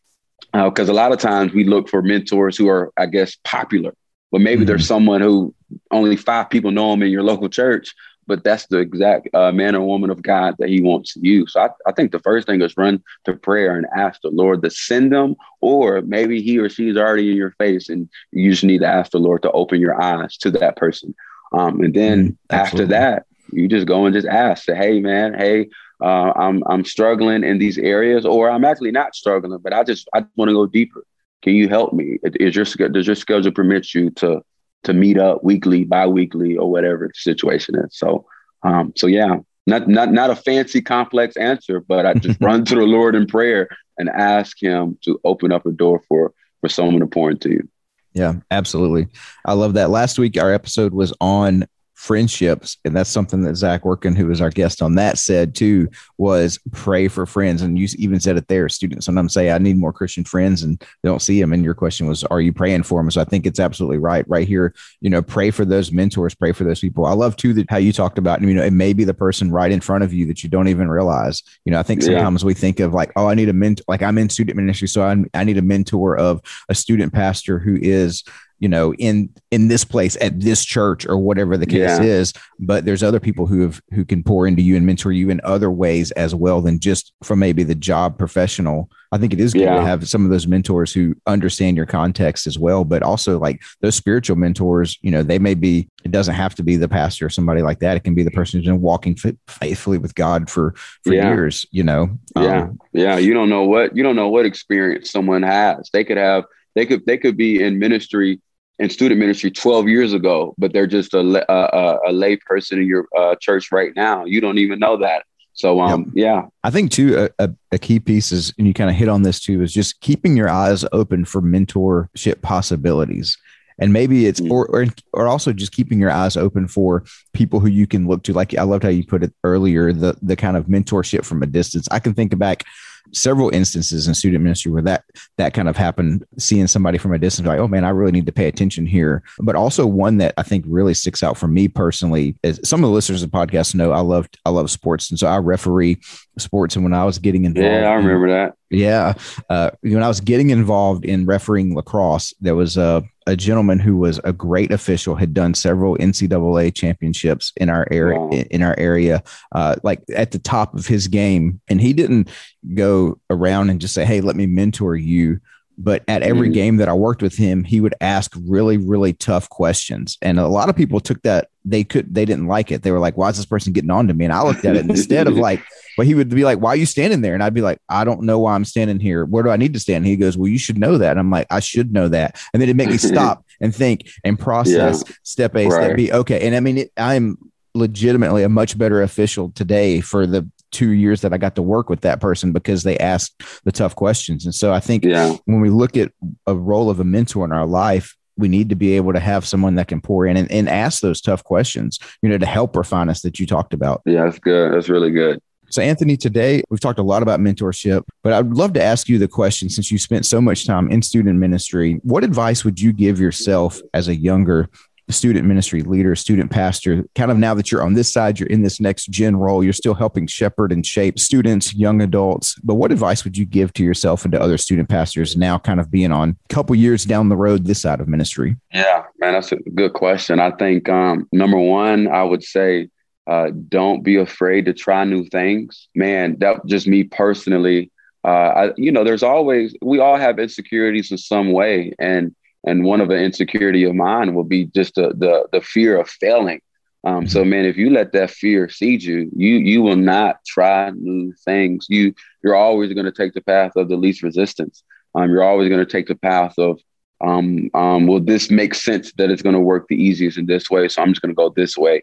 because 0.52 0.90
uh, 0.90 0.92
a 0.92 0.94
lot 0.94 1.12
of 1.12 1.18
times 1.18 1.52
we 1.52 1.64
look 1.64 1.88
for 1.88 2.02
mentors 2.02 2.58
who 2.58 2.68
are, 2.68 2.92
I 2.96 3.06
guess, 3.06 3.36
popular, 3.42 3.94
but 4.30 4.42
maybe 4.42 4.60
mm-hmm. 4.60 4.66
there's 4.66 4.86
someone 4.86 5.22
who 5.22 5.54
only 5.90 6.16
five 6.16 6.50
people 6.50 6.70
know 6.70 6.90
them 6.90 7.02
in 7.02 7.10
your 7.10 7.22
local 7.22 7.48
church, 7.48 7.94
but 8.32 8.44
that's 8.44 8.64
the 8.68 8.78
exact 8.78 9.28
uh, 9.34 9.52
man 9.52 9.74
or 9.74 9.86
woman 9.86 10.08
of 10.08 10.22
God 10.22 10.54
that 10.58 10.70
He 10.70 10.80
wants 10.80 11.14
you. 11.16 11.46
So 11.46 11.60
I, 11.60 11.68
I 11.86 11.92
think 11.92 12.12
the 12.12 12.18
first 12.18 12.46
thing 12.46 12.62
is 12.62 12.78
run 12.78 13.02
to 13.26 13.34
prayer 13.34 13.76
and 13.76 13.84
ask 13.94 14.22
the 14.22 14.30
Lord 14.30 14.62
to 14.62 14.70
send 14.70 15.12
them, 15.12 15.36
or 15.60 16.00
maybe 16.00 16.40
he 16.40 16.58
or 16.58 16.70
she 16.70 16.88
is 16.88 16.96
already 16.96 17.30
in 17.30 17.36
your 17.36 17.50
face, 17.58 17.90
and 17.90 18.08
you 18.30 18.50
just 18.50 18.64
need 18.64 18.78
to 18.78 18.86
ask 18.86 19.12
the 19.12 19.18
Lord 19.18 19.42
to 19.42 19.50
open 19.50 19.82
your 19.82 20.00
eyes 20.00 20.38
to 20.38 20.50
that 20.52 20.78
person. 20.78 21.14
Um, 21.52 21.82
and 21.82 21.92
then 21.92 22.30
mm, 22.30 22.36
after 22.48 22.86
that, 22.86 23.26
you 23.52 23.68
just 23.68 23.86
go 23.86 24.06
and 24.06 24.14
just 24.14 24.26
ask, 24.26 24.64
say, 24.64 24.76
"Hey, 24.76 25.00
man, 25.00 25.34
hey, 25.34 25.68
uh, 26.02 26.32
I'm 26.34 26.62
I'm 26.70 26.86
struggling 26.86 27.44
in 27.44 27.58
these 27.58 27.76
areas, 27.76 28.24
or 28.24 28.50
I'm 28.50 28.64
actually 28.64 28.92
not 28.92 29.14
struggling, 29.14 29.58
but 29.62 29.74
I 29.74 29.84
just 29.84 30.08
I 30.14 30.24
want 30.36 30.48
to 30.48 30.54
go 30.54 30.64
deeper. 30.64 31.04
Can 31.42 31.54
you 31.54 31.68
help 31.68 31.92
me? 31.92 32.16
Is 32.40 32.56
your 32.56 32.88
does 32.88 33.06
your 33.06 33.14
schedule 33.14 33.52
permit 33.52 33.92
you 33.92 34.08
to 34.12 34.42
to 34.84 34.92
meet 34.92 35.18
up 35.18 35.44
weekly, 35.44 35.84
bi-weekly, 35.84 36.56
or 36.56 36.70
whatever 36.70 37.08
the 37.08 37.14
situation 37.14 37.76
is? 37.76 37.96
So, 37.96 38.26
um, 38.62 38.92
so 38.96 39.06
yeah, 39.06 39.36
not 39.66 39.88
not 39.88 40.12
not 40.12 40.30
a 40.30 40.36
fancy 40.36 40.80
complex 40.80 41.36
answer, 41.36 41.80
but 41.80 42.06
I 42.06 42.14
just 42.14 42.40
run 42.42 42.64
to 42.66 42.74
the 42.74 42.82
Lord 42.82 43.14
in 43.14 43.26
prayer 43.26 43.68
and 43.98 44.08
ask 44.08 44.60
Him 44.62 44.98
to 45.04 45.20
open 45.24 45.52
up 45.52 45.66
a 45.66 45.72
door 45.72 46.02
for 46.08 46.32
for 46.60 46.68
someone 46.68 47.00
to 47.00 47.06
pour 47.06 47.30
into 47.30 47.50
you. 47.50 47.68
Yeah, 48.14 48.34
absolutely. 48.50 49.08
I 49.44 49.54
love 49.54 49.74
that. 49.74 49.90
Last 49.90 50.18
week, 50.18 50.38
our 50.38 50.52
episode 50.52 50.92
was 50.92 51.14
on 51.20 51.66
friendships 52.02 52.78
and 52.84 52.96
that's 52.96 53.08
something 53.08 53.42
that 53.42 53.54
zach 53.54 53.84
working 53.84 54.16
who 54.16 54.26
was 54.26 54.40
our 54.40 54.50
guest 54.50 54.82
on 54.82 54.96
that 54.96 55.16
said 55.16 55.54
too 55.54 55.88
was 56.18 56.58
pray 56.72 57.06
for 57.06 57.26
friends. 57.26 57.62
And 57.62 57.78
you 57.78 57.86
even 57.96 58.18
said 58.18 58.36
it 58.36 58.48
there 58.48 58.68
students 58.68 59.06
sometimes 59.06 59.32
say 59.32 59.52
i 59.52 59.58
need 59.58 59.76
more 59.76 59.92
christian 59.92 60.24
friends 60.24 60.64
and 60.64 60.80
they 60.80 61.08
don't 61.08 61.22
see 61.22 61.40
them 61.40 61.52
and 61.52 61.64
your 61.64 61.74
question 61.74 62.08
was 62.08 62.24
are 62.24 62.40
you 62.40 62.52
praying 62.52 62.82
for 62.82 62.98
them 62.98 63.08
so 63.08 63.20
i 63.20 63.24
think 63.24 63.46
it's 63.46 63.60
absolutely 63.60 63.98
right 63.98 64.28
right 64.28 64.48
here. 64.48 64.74
You 65.00 65.10
know 65.10 65.22
pray 65.22 65.52
for 65.52 65.64
those 65.64 65.92
mentors 65.92 66.34
pray 66.34 66.50
for 66.50 66.64
those 66.64 66.80
people. 66.80 67.06
I 67.06 67.12
love 67.12 67.36
too 67.36 67.52
that 67.54 67.70
how 67.70 67.76
you 67.76 67.92
talked 67.92 68.18
about 68.18 68.42
you 68.42 68.52
know 68.52 68.64
it 68.64 68.72
may 68.72 68.94
be 68.94 69.04
the 69.04 69.14
person 69.14 69.52
right 69.52 69.70
in 69.70 69.80
front 69.80 70.02
of 70.02 70.12
you 70.12 70.26
that 70.26 70.42
you 70.42 70.50
don't 70.50 70.66
even 70.66 70.88
realize. 70.88 71.44
You 71.64 71.70
know 71.70 71.78
i 71.78 71.84
think 71.84 72.02
sometimes 72.02 72.42
yeah. 72.42 72.46
we 72.46 72.54
think 72.54 72.80
of 72.80 72.92
like 72.92 73.12
oh 73.14 73.28
i 73.28 73.34
need 73.34 73.48
a 73.48 73.52
mentor 73.52 73.84
like 73.86 74.02
i'm 74.02 74.18
in 74.18 74.28
student 74.28 74.56
ministry 74.56 74.88
so 74.88 75.02
i 75.02 75.14
I 75.34 75.44
need 75.44 75.58
a 75.58 75.62
mentor 75.62 76.16
of 76.16 76.40
a 76.68 76.74
student 76.74 77.12
pastor 77.12 77.58
who 77.58 77.78
is 77.80 78.24
you 78.62 78.68
know 78.68 78.94
in 78.94 79.28
in 79.50 79.66
this 79.66 79.84
place 79.84 80.16
at 80.20 80.38
this 80.40 80.64
church 80.64 81.04
or 81.04 81.18
whatever 81.18 81.56
the 81.56 81.66
case 81.66 81.98
yeah. 81.98 82.00
is 82.00 82.32
but 82.60 82.84
there's 82.84 83.02
other 83.02 83.18
people 83.18 83.44
who 83.44 83.60
have 83.62 83.82
who 83.90 84.04
can 84.04 84.22
pour 84.22 84.46
into 84.46 84.62
you 84.62 84.76
and 84.76 84.86
mentor 84.86 85.10
you 85.10 85.30
in 85.30 85.40
other 85.42 85.70
ways 85.70 86.12
as 86.12 86.32
well 86.32 86.60
than 86.60 86.78
just 86.78 87.12
from 87.24 87.40
maybe 87.40 87.64
the 87.64 87.74
job 87.74 88.16
professional 88.16 88.88
i 89.10 89.18
think 89.18 89.32
it 89.32 89.40
is 89.40 89.52
good 89.52 89.62
yeah. 89.62 89.74
to 89.74 89.84
have 89.84 90.08
some 90.08 90.24
of 90.24 90.30
those 90.30 90.46
mentors 90.46 90.92
who 90.92 91.12
understand 91.26 91.76
your 91.76 91.86
context 91.86 92.46
as 92.46 92.56
well 92.56 92.84
but 92.84 93.02
also 93.02 93.36
like 93.36 93.60
those 93.80 93.96
spiritual 93.96 94.36
mentors 94.36 94.96
you 95.02 95.10
know 95.10 95.24
they 95.24 95.40
may 95.40 95.54
be 95.54 95.88
it 96.04 96.12
doesn't 96.12 96.36
have 96.36 96.54
to 96.54 96.62
be 96.62 96.76
the 96.76 96.88
pastor 96.88 97.26
or 97.26 97.30
somebody 97.30 97.62
like 97.62 97.80
that 97.80 97.96
it 97.96 98.04
can 98.04 98.14
be 98.14 98.22
the 98.22 98.30
person 98.30 98.60
who's 98.60 98.68
been 98.68 98.80
walking 98.80 99.16
faithfully 99.48 99.98
with 99.98 100.14
god 100.14 100.48
for 100.48 100.72
for 101.02 101.12
yeah. 101.12 101.26
years 101.26 101.66
you 101.72 101.82
know 101.82 102.16
yeah 102.36 102.62
um, 102.62 102.78
yeah 102.92 103.18
you 103.18 103.34
don't 103.34 103.48
know 103.48 103.64
what 103.64 103.96
you 103.96 104.04
don't 104.04 104.16
know 104.16 104.28
what 104.28 104.46
experience 104.46 105.10
someone 105.10 105.42
has 105.42 105.90
they 105.92 106.04
could 106.04 106.16
have 106.16 106.44
they 106.76 106.86
could 106.86 107.04
they 107.06 107.18
could 107.18 107.36
be 107.36 107.60
in 107.60 107.80
ministry 107.80 108.40
in 108.82 108.90
student 108.90 109.20
ministry 109.20 109.48
12 109.48 109.86
years 109.86 110.12
ago, 110.12 110.54
but 110.58 110.72
they're 110.72 110.88
just 110.88 111.14
a, 111.14 111.20
a, 111.20 111.98
a 112.08 112.12
lay 112.12 112.36
person 112.36 112.80
in 112.80 112.86
your 112.86 113.06
uh, 113.16 113.36
church 113.36 113.70
right 113.70 113.92
now. 113.94 114.24
You 114.24 114.40
don't 114.40 114.58
even 114.58 114.80
know 114.80 114.96
that. 114.96 115.22
So, 115.52 115.80
um, 115.80 116.12
yep. 116.14 116.24
yeah. 116.24 116.42
I 116.64 116.70
think 116.70 116.90
too, 116.90 117.28
a, 117.38 117.50
a 117.70 117.78
key 117.78 118.00
piece 118.00 118.32
is, 118.32 118.52
and 118.58 118.66
you 118.66 118.74
kind 118.74 118.90
of 118.90 118.96
hit 118.96 119.08
on 119.08 119.22
this 119.22 119.38
too, 119.38 119.62
is 119.62 119.72
just 119.72 120.00
keeping 120.00 120.36
your 120.36 120.48
eyes 120.48 120.84
open 120.90 121.24
for 121.24 121.40
mentorship 121.40 122.42
possibilities. 122.42 123.38
And 123.78 123.92
maybe 123.92 124.26
it's, 124.26 124.40
mm-hmm. 124.40 124.50
or, 124.50 124.66
or, 124.66 124.86
or 125.12 125.28
also 125.28 125.52
just 125.52 125.70
keeping 125.70 126.00
your 126.00 126.10
eyes 126.10 126.36
open 126.36 126.66
for 126.66 127.04
people 127.32 127.60
who 127.60 127.68
you 127.68 127.86
can 127.86 128.08
look 128.08 128.24
to. 128.24 128.32
Like 128.32 128.52
I 128.58 128.64
loved 128.64 128.82
how 128.82 128.88
you 128.88 129.06
put 129.06 129.22
it 129.22 129.32
earlier, 129.44 129.92
the, 129.92 130.16
the 130.22 130.34
kind 130.34 130.56
of 130.56 130.66
mentorship 130.66 131.24
from 131.24 131.40
a 131.44 131.46
distance. 131.46 131.86
I 131.92 132.00
can 132.00 132.14
think 132.14 132.36
back 132.36 132.64
several 133.12 133.50
instances 133.50 134.08
in 134.08 134.14
student 134.14 134.42
ministry 134.42 134.70
where 134.72 134.82
that 134.82 135.04
that 135.36 135.54
kind 135.54 135.68
of 135.68 135.76
happened 135.76 136.24
seeing 136.38 136.66
somebody 136.66 136.98
from 136.98 137.12
a 137.12 137.18
distance 137.18 137.46
like 137.46 137.58
oh 137.58 137.68
man 137.68 137.84
i 137.84 137.90
really 137.90 138.12
need 138.12 138.26
to 138.26 138.32
pay 138.32 138.48
attention 138.48 138.86
here. 138.86 139.22
But 139.38 139.56
also 139.56 139.86
one 139.86 140.18
that 140.18 140.34
i 140.36 140.42
think 140.42 140.64
really 140.68 140.94
sticks 140.94 141.22
out 141.22 141.36
for 141.36 141.48
me 141.48 141.68
personally 141.68 142.36
is 142.42 142.60
some 142.64 142.82
of 142.82 142.88
the 142.88 142.94
listeners 142.94 143.22
of 143.22 143.30
the 143.30 143.36
podcast 143.36 143.74
know 143.74 143.92
i 143.92 144.00
love 144.00 144.28
i 144.44 144.50
love 144.50 144.70
sports. 144.70 145.10
And 145.10 145.18
so 145.18 145.26
i 145.26 145.38
referee 145.38 145.98
sports. 146.38 146.76
And 146.76 146.84
when 146.84 146.94
i 146.94 147.04
was 147.04 147.18
getting 147.18 147.44
involved 147.44 147.66
yeah 147.66 147.88
i 147.88 147.94
remember 147.94 148.30
that. 148.30 148.54
Yeah. 148.70 149.14
Uh, 149.50 149.70
when 149.82 150.02
i 150.02 150.08
was 150.08 150.20
getting 150.20 150.50
involved 150.50 151.04
in 151.04 151.26
refereeing 151.26 151.74
lacrosse 151.74 152.32
there 152.40 152.54
was 152.54 152.76
a 152.76 153.02
a 153.26 153.36
gentleman 153.36 153.78
who 153.78 153.96
was 153.96 154.20
a 154.24 154.32
great 154.32 154.72
official, 154.72 155.14
had 155.14 155.34
done 155.34 155.54
several 155.54 155.96
NCAA 155.96 156.74
championships 156.74 157.52
in 157.56 157.68
our 157.68 157.86
area. 157.90 158.18
Wow. 158.18 158.30
In 158.50 158.62
our 158.62 158.74
area, 158.78 159.22
uh, 159.52 159.76
like 159.82 160.02
at 160.14 160.30
the 160.30 160.38
top 160.38 160.74
of 160.74 160.86
his 160.86 161.08
game, 161.08 161.60
and 161.68 161.80
he 161.80 161.92
didn't 161.92 162.28
go 162.74 163.18
around 163.30 163.70
and 163.70 163.80
just 163.80 163.94
say, 163.94 164.04
"Hey, 164.04 164.20
let 164.20 164.36
me 164.36 164.46
mentor 164.46 164.96
you." 164.96 165.40
But 165.78 166.02
at 166.06 166.22
every 166.22 166.48
mm-hmm. 166.48 166.54
game 166.54 166.76
that 166.76 166.88
I 166.88 166.92
worked 166.92 167.22
with 167.22 167.36
him, 167.36 167.64
he 167.64 167.80
would 167.80 167.94
ask 168.00 168.36
really, 168.46 168.76
really 168.76 169.14
tough 169.14 169.48
questions, 169.48 170.18
and 170.22 170.38
a 170.38 170.48
lot 170.48 170.68
of 170.68 170.76
people 170.76 171.00
took 171.00 171.22
that 171.22 171.48
they 171.64 171.84
could 171.84 172.14
they 172.14 172.24
didn't 172.24 172.46
like 172.46 172.70
it. 172.70 172.82
They 172.82 172.90
were 172.90 172.98
like, 172.98 173.16
"Why 173.16 173.30
is 173.30 173.36
this 173.36 173.46
person 173.46 173.72
getting 173.72 173.90
on 173.90 174.08
to 174.08 174.14
me?" 174.14 174.24
And 174.24 174.34
I 174.34 174.42
looked 174.42 174.64
at 174.64 174.76
it 174.76 174.88
instead 174.88 175.26
of 175.26 175.34
like 175.48 175.62
but 175.96 176.06
he 176.06 176.14
would 176.14 176.28
be 176.28 176.44
like, 176.44 176.58
Why 176.58 176.70
are 176.70 176.76
you 176.76 176.86
standing 176.86 177.20
there? 177.20 177.34
And 177.34 177.42
I'd 177.42 177.54
be 177.54 177.62
like, 177.62 177.78
I 177.88 178.04
don't 178.04 178.22
know 178.22 178.38
why 178.38 178.54
I'm 178.54 178.64
standing 178.64 179.00
here. 179.00 179.24
Where 179.24 179.42
do 179.42 179.50
I 179.50 179.56
need 179.56 179.74
to 179.74 179.80
stand? 179.80 180.04
And 180.04 180.06
he 180.06 180.16
goes, 180.16 180.36
Well, 180.36 180.48
you 180.48 180.58
should 180.58 180.78
know 180.78 180.98
that. 180.98 181.12
And 181.12 181.20
I'm 181.20 181.30
like, 181.30 181.46
I 181.50 181.60
should 181.60 181.92
know 181.92 182.08
that. 182.08 182.40
And 182.52 182.60
then 182.60 182.68
it 182.68 182.76
make 182.76 182.88
me 182.88 182.98
stop 182.98 183.44
and 183.60 183.74
think 183.74 184.10
and 184.24 184.38
process 184.38 185.04
yeah. 185.06 185.14
step 185.22 185.56
A, 185.56 185.66
right. 185.66 185.84
step 185.84 185.96
B. 185.96 186.12
Okay. 186.12 186.46
And 186.46 186.54
I 186.54 186.60
mean, 186.60 186.78
it, 186.78 186.92
I'm 186.96 187.38
legitimately 187.74 188.42
a 188.42 188.48
much 188.48 188.76
better 188.76 189.02
official 189.02 189.50
today 189.50 190.00
for 190.00 190.26
the 190.26 190.48
two 190.72 190.90
years 190.90 191.20
that 191.20 191.32
I 191.32 191.38
got 191.38 191.54
to 191.56 191.62
work 191.62 191.88
with 191.88 192.00
that 192.00 192.20
person 192.20 192.52
because 192.52 192.82
they 192.82 192.98
asked 192.98 193.42
the 193.64 193.72
tough 193.72 193.94
questions. 193.94 194.44
And 194.44 194.54
so 194.54 194.72
I 194.72 194.80
think 194.80 195.04
yeah. 195.04 195.36
when 195.44 195.60
we 195.60 195.70
look 195.70 195.96
at 195.96 196.12
a 196.46 196.54
role 196.54 196.90
of 196.90 196.98
a 196.98 197.04
mentor 197.04 197.44
in 197.44 197.52
our 197.52 197.66
life, 197.66 198.16
we 198.36 198.48
need 198.48 198.70
to 198.70 198.74
be 198.74 198.96
able 198.96 199.12
to 199.12 199.20
have 199.20 199.46
someone 199.46 199.74
that 199.74 199.88
can 199.88 200.00
pour 200.00 200.26
in 200.26 200.36
and, 200.36 200.50
and 200.50 200.68
ask 200.68 201.02
those 201.02 201.20
tough 201.20 201.44
questions, 201.44 201.98
you 202.22 202.28
know, 202.28 202.38
to 202.38 202.46
help 202.46 202.74
refine 202.74 203.10
us 203.10 203.20
that 203.22 203.38
you 203.38 203.46
talked 203.46 203.74
about. 203.74 204.00
Yeah, 204.06 204.24
that's 204.24 204.38
good. 204.38 204.72
That's 204.72 204.88
really 204.88 205.10
good. 205.10 205.40
So, 205.72 205.80
Anthony, 205.80 206.18
today 206.18 206.62
we've 206.68 206.80
talked 206.80 206.98
a 206.98 207.02
lot 207.02 207.22
about 207.22 207.40
mentorship, 207.40 208.02
but 208.22 208.34
I'd 208.34 208.50
love 208.50 208.74
to 208.74 208.82
ask 208.82 209.08
you 209.08 209.18
the 209.18 209.26
question 209.26 209.70
since 209.70 209.90
you 209.90 209.96
spent 209.96 210.26
so 210.26 210.38
much 210.38 210.66
time 210.66 210.90
in 210.90 211.00
student 211.00 211.38
ministry. 211.38 211.98
What 212.02 212.24
advice 212.24 212.62
would 212.62 212.78
you 212.78 212.92
give 212.92 213.18
yourself 213.18 213.80
as 213.94 214.06
a 214.06 214.14
younger 214.14 214.68
student 215.08 215.46
ministry 215.46 215.80
leader, 215.80 216.14
student 216.14 216.50
pastor, 216.50 217.06
kind 217.14 217.30
of 217.30 217.38
now 217.38 217.54
that 217.54 217.72
you're 217.72 217.82
on 217.82 217.94
this 217.94 218.12
side, 218.12 218.38
you're 218.38 218.50
in 218.50 218.60
this 218.60 218.80
next 218.80 219.06
gen 219.06 219.34
role, 219.34 219.64
you're 219.64 219.72
still 219.72 219.94
helping 219.94 220.26
shepherd 220.26 220.72
and 220.72 220.84
shape 220.84 221.18
students, 221.18 221.74
young 221.74 222.02
adults. 222.02 222.54
But 222.62 222.74
what 222.74 222.92
advice 222.92 223.24
would 223.24 223.38
you 223.38 223.46
give 223.46 223.72
to 223.74 223.82
yourself 223.82 224.26
and 224.26 224.32
to 224.32 224.40
other 224.40 224.58
student 224.58 224.90
pastors 224.90 225.38
now, 225.38 225.58
kind 225.58 225.80
of 225.80 225.90
being 225.90 226.12
on 226.12 226.36
a 226.50 226.54
couple 226.54 226.76
years 226.76 227.06
down 227.06 227.30
the 227.30 227.36
road 227.36 227.64
this 227.64 227.80
side 227.80 228.00
of 228.00 228.08
ministry? 228.08 228.56
Yeah, 228.74 229.04
man, 229.18 229.32
that's 229.32 229.52
a 229.52 229.56
good 229.56 229.94
question. 229.94 230.38
I 230.38 230.50
think 230.50 230.90
um, 230.90 231.26
number 231.32 231.58
one, 231.58 232.08
I 232.08 232.24
would 232.24 232.44
say 232.44 232.90
uh, 233.26 233.50
don't 233.68 234.02
be 234.02 234.16
afraid 234.16 234.64
to 234.66 234.72
try 234.72 235.04
new 235.04 235.24
things. 235.26 235.88
Man, 235.94 236.36
that 236.40 236.66
just 236.66 236.86
me 236.86 237.04
personally. 237.04 237.90
Uh, 238.24 238.28
I, 238.28 238.72
you 238.76 238.92
know, 238.92 239.04
there's 239.04 239.22
always 239.22 239.74
we 239.82 239.98
all 239.98 240.16
have 240.16 240.38
insecurities 240.38 241.10
in 241.10 241.18
some 241.18 241.52
way, 241.52 241.92
and 241.98 242.34
and 242.64 242.84
one 242.84 243.00
of 243.00 243.08
the 243.08 243.16
insecurity 243.16 243.84
of 243.84 243.94
mine 243.94 244.34
will 244.34 244.44
be 244.44 244.66
just 244.66 244.94
the 244.94 245.08
the, 245.16 245.46
the 245.52 245.60
fear 245.60 245.98
of 245.98 246.08
failing. 246.08 246.60
Um, 247.04 247.26
so, 247.26 247.40
mm-hmm. 247.40 247.50
man, 247.50 247.64
if 247.64 247.76
you 247.76 247.90
let 247.90 248.12
that 248.12 248.30
fear 248.30 248.68
seed 248.68 249.02
you, 249.02 249.28
you 249.36 249.56
you 249.56 249.82
will 249.82 249.96
not 249.96 250.36
try 250.46 250.90
new 250.90 251.32
things. 251.44 251.86
You 251.88 252.14
you're 252.42 252.54
always 252.54 252.92
going 252.92 253.06
to 253.06 253.12
take 253.12 253.34
the 253.34 253.40
path 253.40 253.72
of 253.76 253.88
the 253.88 253.96
least 253.96 254.22
resistance. 254.22 254.82
Um, 255.14 255.30
you're 255.30 255.42
always 255.42 255.68
going 255.68 255.84
to 255.84 255.90
take 255.90 256.06
the 256.06 256.14
path 256.14 256.54
of 256.58 256.80
um, 257.22 257.70
um, 257.74 258.06
will 258.06 258.20
this 258.20 258.50
make 258.50 258.74
sense 258.74 259.12
that 259.14 259.30
it's 259.30 259.42
going 259.42 259.54
to 259.54 259.60
work 259.60 259.86
the 259.88 260.02
easiest 260.02 260.38
in 260.38 260.46
this 260.46 260.70
way? 260.70 260.88
So 260.88 261.02
I'm 261.02 261.10
just 261.10 261.22
going 261.22 261.30
to 261.30 261.36
go 261.36 261.50
this 261.50 261.76
way, 261.76 262.02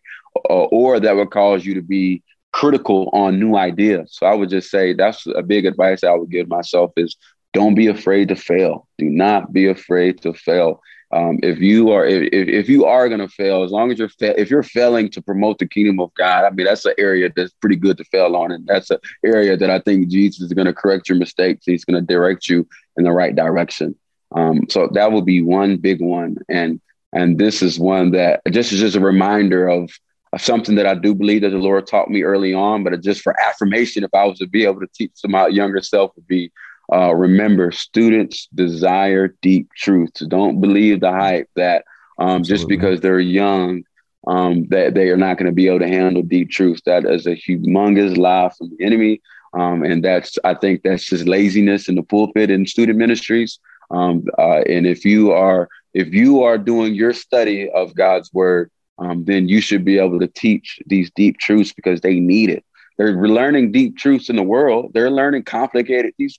uh, 0.50 0.66
or 0.66 1.00
that 1.00 1.16
would 1.16 1.32
cause 1.32 1.66
you 1.66 1.74
to 1.76 1.82
be 1.82 2.24
critical 2.52 3.10
on 3.14 3.40
new 3.40 3.56
ideas. 3.56 4.12
So 4.14 4.26
I 4.26 4.34
would 4.34 4.50
just 4.50 4.72
say 4.72 4.94
that's 4.94 5.26
a 5.28 5.44
big 5.44 5.66
advice 5.66 6.04
I 6.04 6.14
would 6.14 6.32
give 6.32 6.48
myself 6.48 6.92
is 6.98 7.16
don't 7.54 7.76
be 7.76 7.88
afraid 7.88 8.30
to 8.30 8.36
fail. 8.36 8.88
Do 8.98 9.06
not 9.06 9.52
be 9.52 9.68
afraid 9.68 10.22
to 10.22 10.34
fail. 10.34 10.82
Um, 11.12 11.40
if 11.42 11.58
you 11.60 11.90
are 11.92 12.06
if, 12.06 12.30
if 12.32 12.70
you 12.70 12.86
are 12.86 13.08
going 13.08 13.20
to 13.20 13.28
fail, 13.28 13.64
as 13.64 13.72
long 13.72 13.92
as 13.92 13.98
you're 13.98 14.10
fa- 14.10 14.40
if 14.40 14.52
you're 14.52 14.62
failing 14.62 15.10
to 15.10 15.22
promote 15.24 15.58
the 15.58 15.68
kingdom 15.68 16.00
of 16.00 16.14
God, 16.14 16.46
I 16.46 16.52
mean 16.52 16.68
that's 16.68 16.86
an 16.86 16.94
area 17.00 17.32
that's 17.36 17.52
pretty 17.54 17.78
good 17.78 17.98
to 17.98 18.04
fail 18.06 18.36
on, 18.36 18.52
and 18.52 18.68
that's 18.68 18.92
an 18.92 19.00
area 19.26 19.58
that 19.58 19.72
I 19.72 19.80
think 19.80 20.10
Jesus 20.10 20.42
is 20.42 20.54
going 20.54 20.68
to 20.68 20.74
correct 20.74 21.10
your 21.10 21.18
mistakes. 21.18 21.66
He's 21.66 21.84
going 21.84 22.00
to 22.00 22.06
direct 22.06 22.48
you 22.48 22.68
in 22.96 23.06
the 23.06 23.12
right 23.12 23.36
direction. 23.36 23.96
Um, 24.34 24.68
so 24.70 24.90
that 24.94 25.12
would 25.12 25.26
be 25.26 25.42
one 25.42 25.78
big 25.78 26.02
one. 26.02 26.38
And 26.50 26.80
and 27.14 27.40
this 27.40 27.62
is 27.62 27.80
one 27.80 28.12
that 28.12 28.42
just 28.52 28.72
is 28.72 28.80
just 28.80 28.96
a 28.96 29.00
reminder 29.00 29.68
of, 29.68 29.90
of 30.32 30.42
something 30.42 30.76
that 30.76 30.86
I 30.86 30.94
do 30.94 31.16
believe 31.16 31.42
that 31.42 31.50
the 31.50 31.58
Lord 31.58 31.88
taught 31.88 32.10
me 32.10 32.22
early 32.22 32.54
on, 32.54 32.84
but 32.84 33.02
just 33.02 33.22
for 33.22 33.36
affirmation, 33.42 34.04
if 34.04 34.14
I 34.14 34.26
was 34.26 34.38
to 34.40 34.48
be 34.48 34.64
able 34.64 34.82
to 34.82 34.88
teach 34.94 35.20
to 35.22 35.28
my 35.28 35.48
younger 35.48 35.82
self 35.82 36.12
would 36.16 36.28
be 36.28 36.52
uh, 36.92 37.14
remember, 37.14 37.72
students 37.72 38.48
desire 38.56 39.36
deep 39.42 39.70
truths. 39.76 40.22
Don't 40.22 40.60
believe 40.60 41.02
the 41.02 41.12
hype 41.12 41.50
that 41.56 41.84
um, 42.18 42.44
just 42.44 42.68
because 42.68 43.00
they're 43.00 43.20
young, 43.20 43.84
um, 44.28 44.68
that 44.70 44.96
they 44.96 45.10
are 45.10 45.18
not 45.18 45.38
going 45.38 45.46
to 45.46 45.52
be 45.52 45.68
able 45.68 45.80
to 45.80 45.88
handle 45.88 46.24
deep 46.24 46.50
truths. 46.50 46.82
That 46.86 47.06
is 47.06 47.28
a 47.28 47.36
humongous 47.36 48.18
lie 48.18 48.52
from 48.58 48.72
the 48.76 48.84
enemy. 48.84 49.22
Um, 49.54 49.84
and 49.84 50.04
that's, 50.04 50.38
I 50.44 50.54
think 50.56 50.84
that's 50.84 51.06
just 51.06 51.28
laziness 51.28 51.88
in 51.90 51.96
the 51.96 52.04
pulpit 52.04 52.50
in 52.50 52.66
student 52.66 52.98
ministries. 52.98 53.60
Um, 53.92 54.26
uh, 54.38 54.62
and 54.68 54.86
if 54.86 55.06
you 55.06 55.32
are, 55.32 55.70
if 55.94 56.14
you 56.14 56.44
are 56.44 56.58
doing 56.58 56.94
your 56.94 57.14
study 57.14 57.70
of 57.70 57.96
God's 57.96 58.32
word, 58.34 58.72
um, 59.00 59.24
then 59.26 59.48
you 59.48 59.62
should 59.62 59.86
be 59.86 59.98
able 59.98 60.20
to 60.20 60.28
teach 60.28 60.80
these 60.86 61.10
deep 61.16 61.38
truths 61.38 61.74
because 61.74 62.02
they 62.02 62.20
need 62.20 62.50
it. 62.50 62.64
They're 62.98 63.16
learning 63.16 63.72
deep 63.72 63.98
truths 63.98 64.30
in 64.30 64.36
the 64.36 64.44
world. 64.44 64.92
They're 64.94 65.10
learning 65.10 65.44
complicated. 65.44 66.14
These 66.18 66.38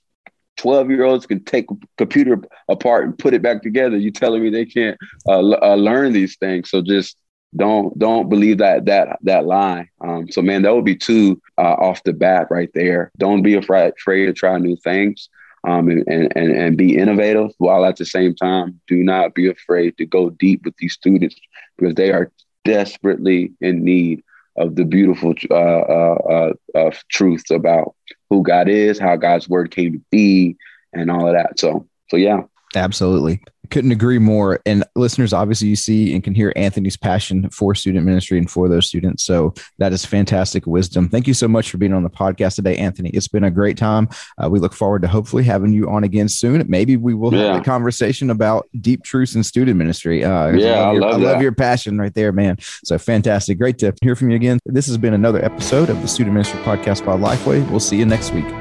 12 0.57 0.91
year 0.91 1.05
olds 1.05 1.25
can 1.25 1.43
take 1.43 1.69
a 1.71 1.75
computer 1.97 2.39
apart 2.69 3.05
and 3.05 3.17
put 3.17 3.33
it 3.33 3.41
back 3.41 3.63
together. 3.63 3.97
You 3.97 4.11
telling 4.11 4.43
me 4.43 4.51
they 4.51 4.65
can't 4.65 4.97
uh, 5.27 5.39
uh, 5.39 5.75
learn 5.75 6.13
these 6.13 6.37
things? 6.37 6.69
So 6.69 6.81
just 6.81 7.17
don't 7.55 7.97
don't 7.97 8.29
believe 8.29 8.59
that 8.59 8.85
that 8.85 9.17
that 9.23 9.45
lie. 9.45 9.89
Um, 10.01 10.29
so 10.31 10.41
man, 10.41 10.61
that 10.61 10.73
would 10.73 10.85
be 10.85 10.95
two 10.95 11.41
uh, 11.57 11.73
off 11.73 12.03
the 12.03 12.13
bat 12.13 12.47
right 12.49 12.69
there. 12.73 13.11
Don't 13.17 13.41
be 13.41 13.55
afraid 13.55 13.93
afraid 13.97 14.27
to 14.27 14.33
try 14.33 14.57
new 14.57 14.75
things. 14.77 15.29
Um, 15.63 15.89
and, 15.89 16.07
and, 16.07 16.51
and 16.51 16.75
be 16.75 16.97
innovative 16.97 17.51
while 17.59 17.85
at 17.85 17.97
the 17.97 18.05
same 18.05 18.33
time 18.33 18.81
do 18.87 19.03
not 19.03 19.35
be 19.35 19.47
afraid 19.47 19.95
to 19.97 20.07
go 20.07 20.31
deep 20.31 20.65
with 20.65 20.75
these 20.77 20.93
students 20.93 21.35
because 21.77 21.93
they 21.93 22.11
are 22.11 22.31
desperately 22.65 23.53
in 23.61 23.83
need 23.83 24.23
of 24.57 24.75
the 24.75 24.83
beautiful 24.83 25.35
uh, 25.51 25.53
uh, 25.53 26.53
uh, 26.75 26.91
truths 27.09 27.51
about 27.51 27.95
who 28.29 28.43
God 28.43 28.69
is, 28.69 28.99
how 28.99 29.15
God's 29.15 29.47
word 29.47 29.71
came 29.71 29.93
to 29.93 30.01
be, 30.09 30.57
and 30.93 31.11
all 31.11 31.27
of 31.27 31.33
that. 31.33 31.59
So, 31.59 31.87
so 32.09 32.17
yeah, 32.17 32.41
absolutely 32.75 33.41
couldn't 33.71 33.91
agree 33.91 34.19
more. 34.19 34.59
And 34.65 34.83
listeners, 34.95 35.33
obviously, 35.33 35.69
you 35.69 35.75
see 35.75 36.13
and 36.13 36.23
can 36.23 36.35
hear 36.35 36.53
Anthony's 36.55 36.97
passion 36.97 37.49
for 37.49 37.73
student 37.73 38.05
ministry 38.05 38.37
and 38.37 38.49
for 38.49 38.69
those 38.69 38.85
students. 38.85 39.23
So 39.23 39.53
that 39.79 39.93
is 39.93 40.05
fantastic 40.05 40.67
wisdom. 40.67 41.09
Thank 41.09 41.27
you 41.27 41.33
so 41.33 41.47
much 41.47 41.71
for 41.71 41.77
being 41.77 41.93
on 41.93 42.03
the 42.03 42.09
podcast 42.09 42.55
today, 42.55 42.77
Anthony. 42.77 43.09
It's 43.09 43.27
been 43.27 43.45
a 43.45 43.51
great 43.51 43.77
time. 43.77 44.09
Uh, 44.37 44.49
we 44.49 44.59
look 44.59 44.73
forward 44.73 45.01
to 45.01 45.07
hopefully 45.07 45.43
having 45.43 45.73
you 45.73 45.89
on 45.89 46.03
again 46.03 46.27
soon. 46.27 46.63
Maybe 46.67 46.97
we 46.97 47.13
will 47.13 47.33
yeah. 47.33 47.53
have 47.53 47.61
a 47.61 47.63
conversation 47.63 48.29
about 48.29 48.67
deep 48.81 49.03
truths 49.03 49.35
in 49.35 49.43
student 49.43 49.77
ministry. 49.77 50.23
Uh, 50.23 50.49
yeah, 50.49 50.73
I 50.73 50.91
love, 50.91 50.93
your, 50.93 51.05
I 51.05 51.15
love 51.15 51.41
your 51.41 51.51
passion 51.53 51.97
right 51.97 52.13
there, 52.13 52.31
man. 52.31 52.57
So 52.83 52.97
fantastic. 52.97 53.57
Great 53.57 53.77
to 53.79 53.93
hear 54.01 54.15
from 54.15 54.29
you 54.29 54.35
again. 54.35 54.59
This 54.65 54.87
has 54.87 54.97
been 54.97 55.13
another 55.13 55.43
episode 55.43 55.89
of 55.89 56.01
the 56.01 56.07
Student 56.07 56.33
Ministry 56.33 56.59
Podcast 56.61 57.05
by 57.05 57.15
Lifeway. 57.15 57.67
We'll 57.69 57.79
see 57.79 57.97
you 57.97 58.05
next 58.05 58.31
week. 58.31 58.60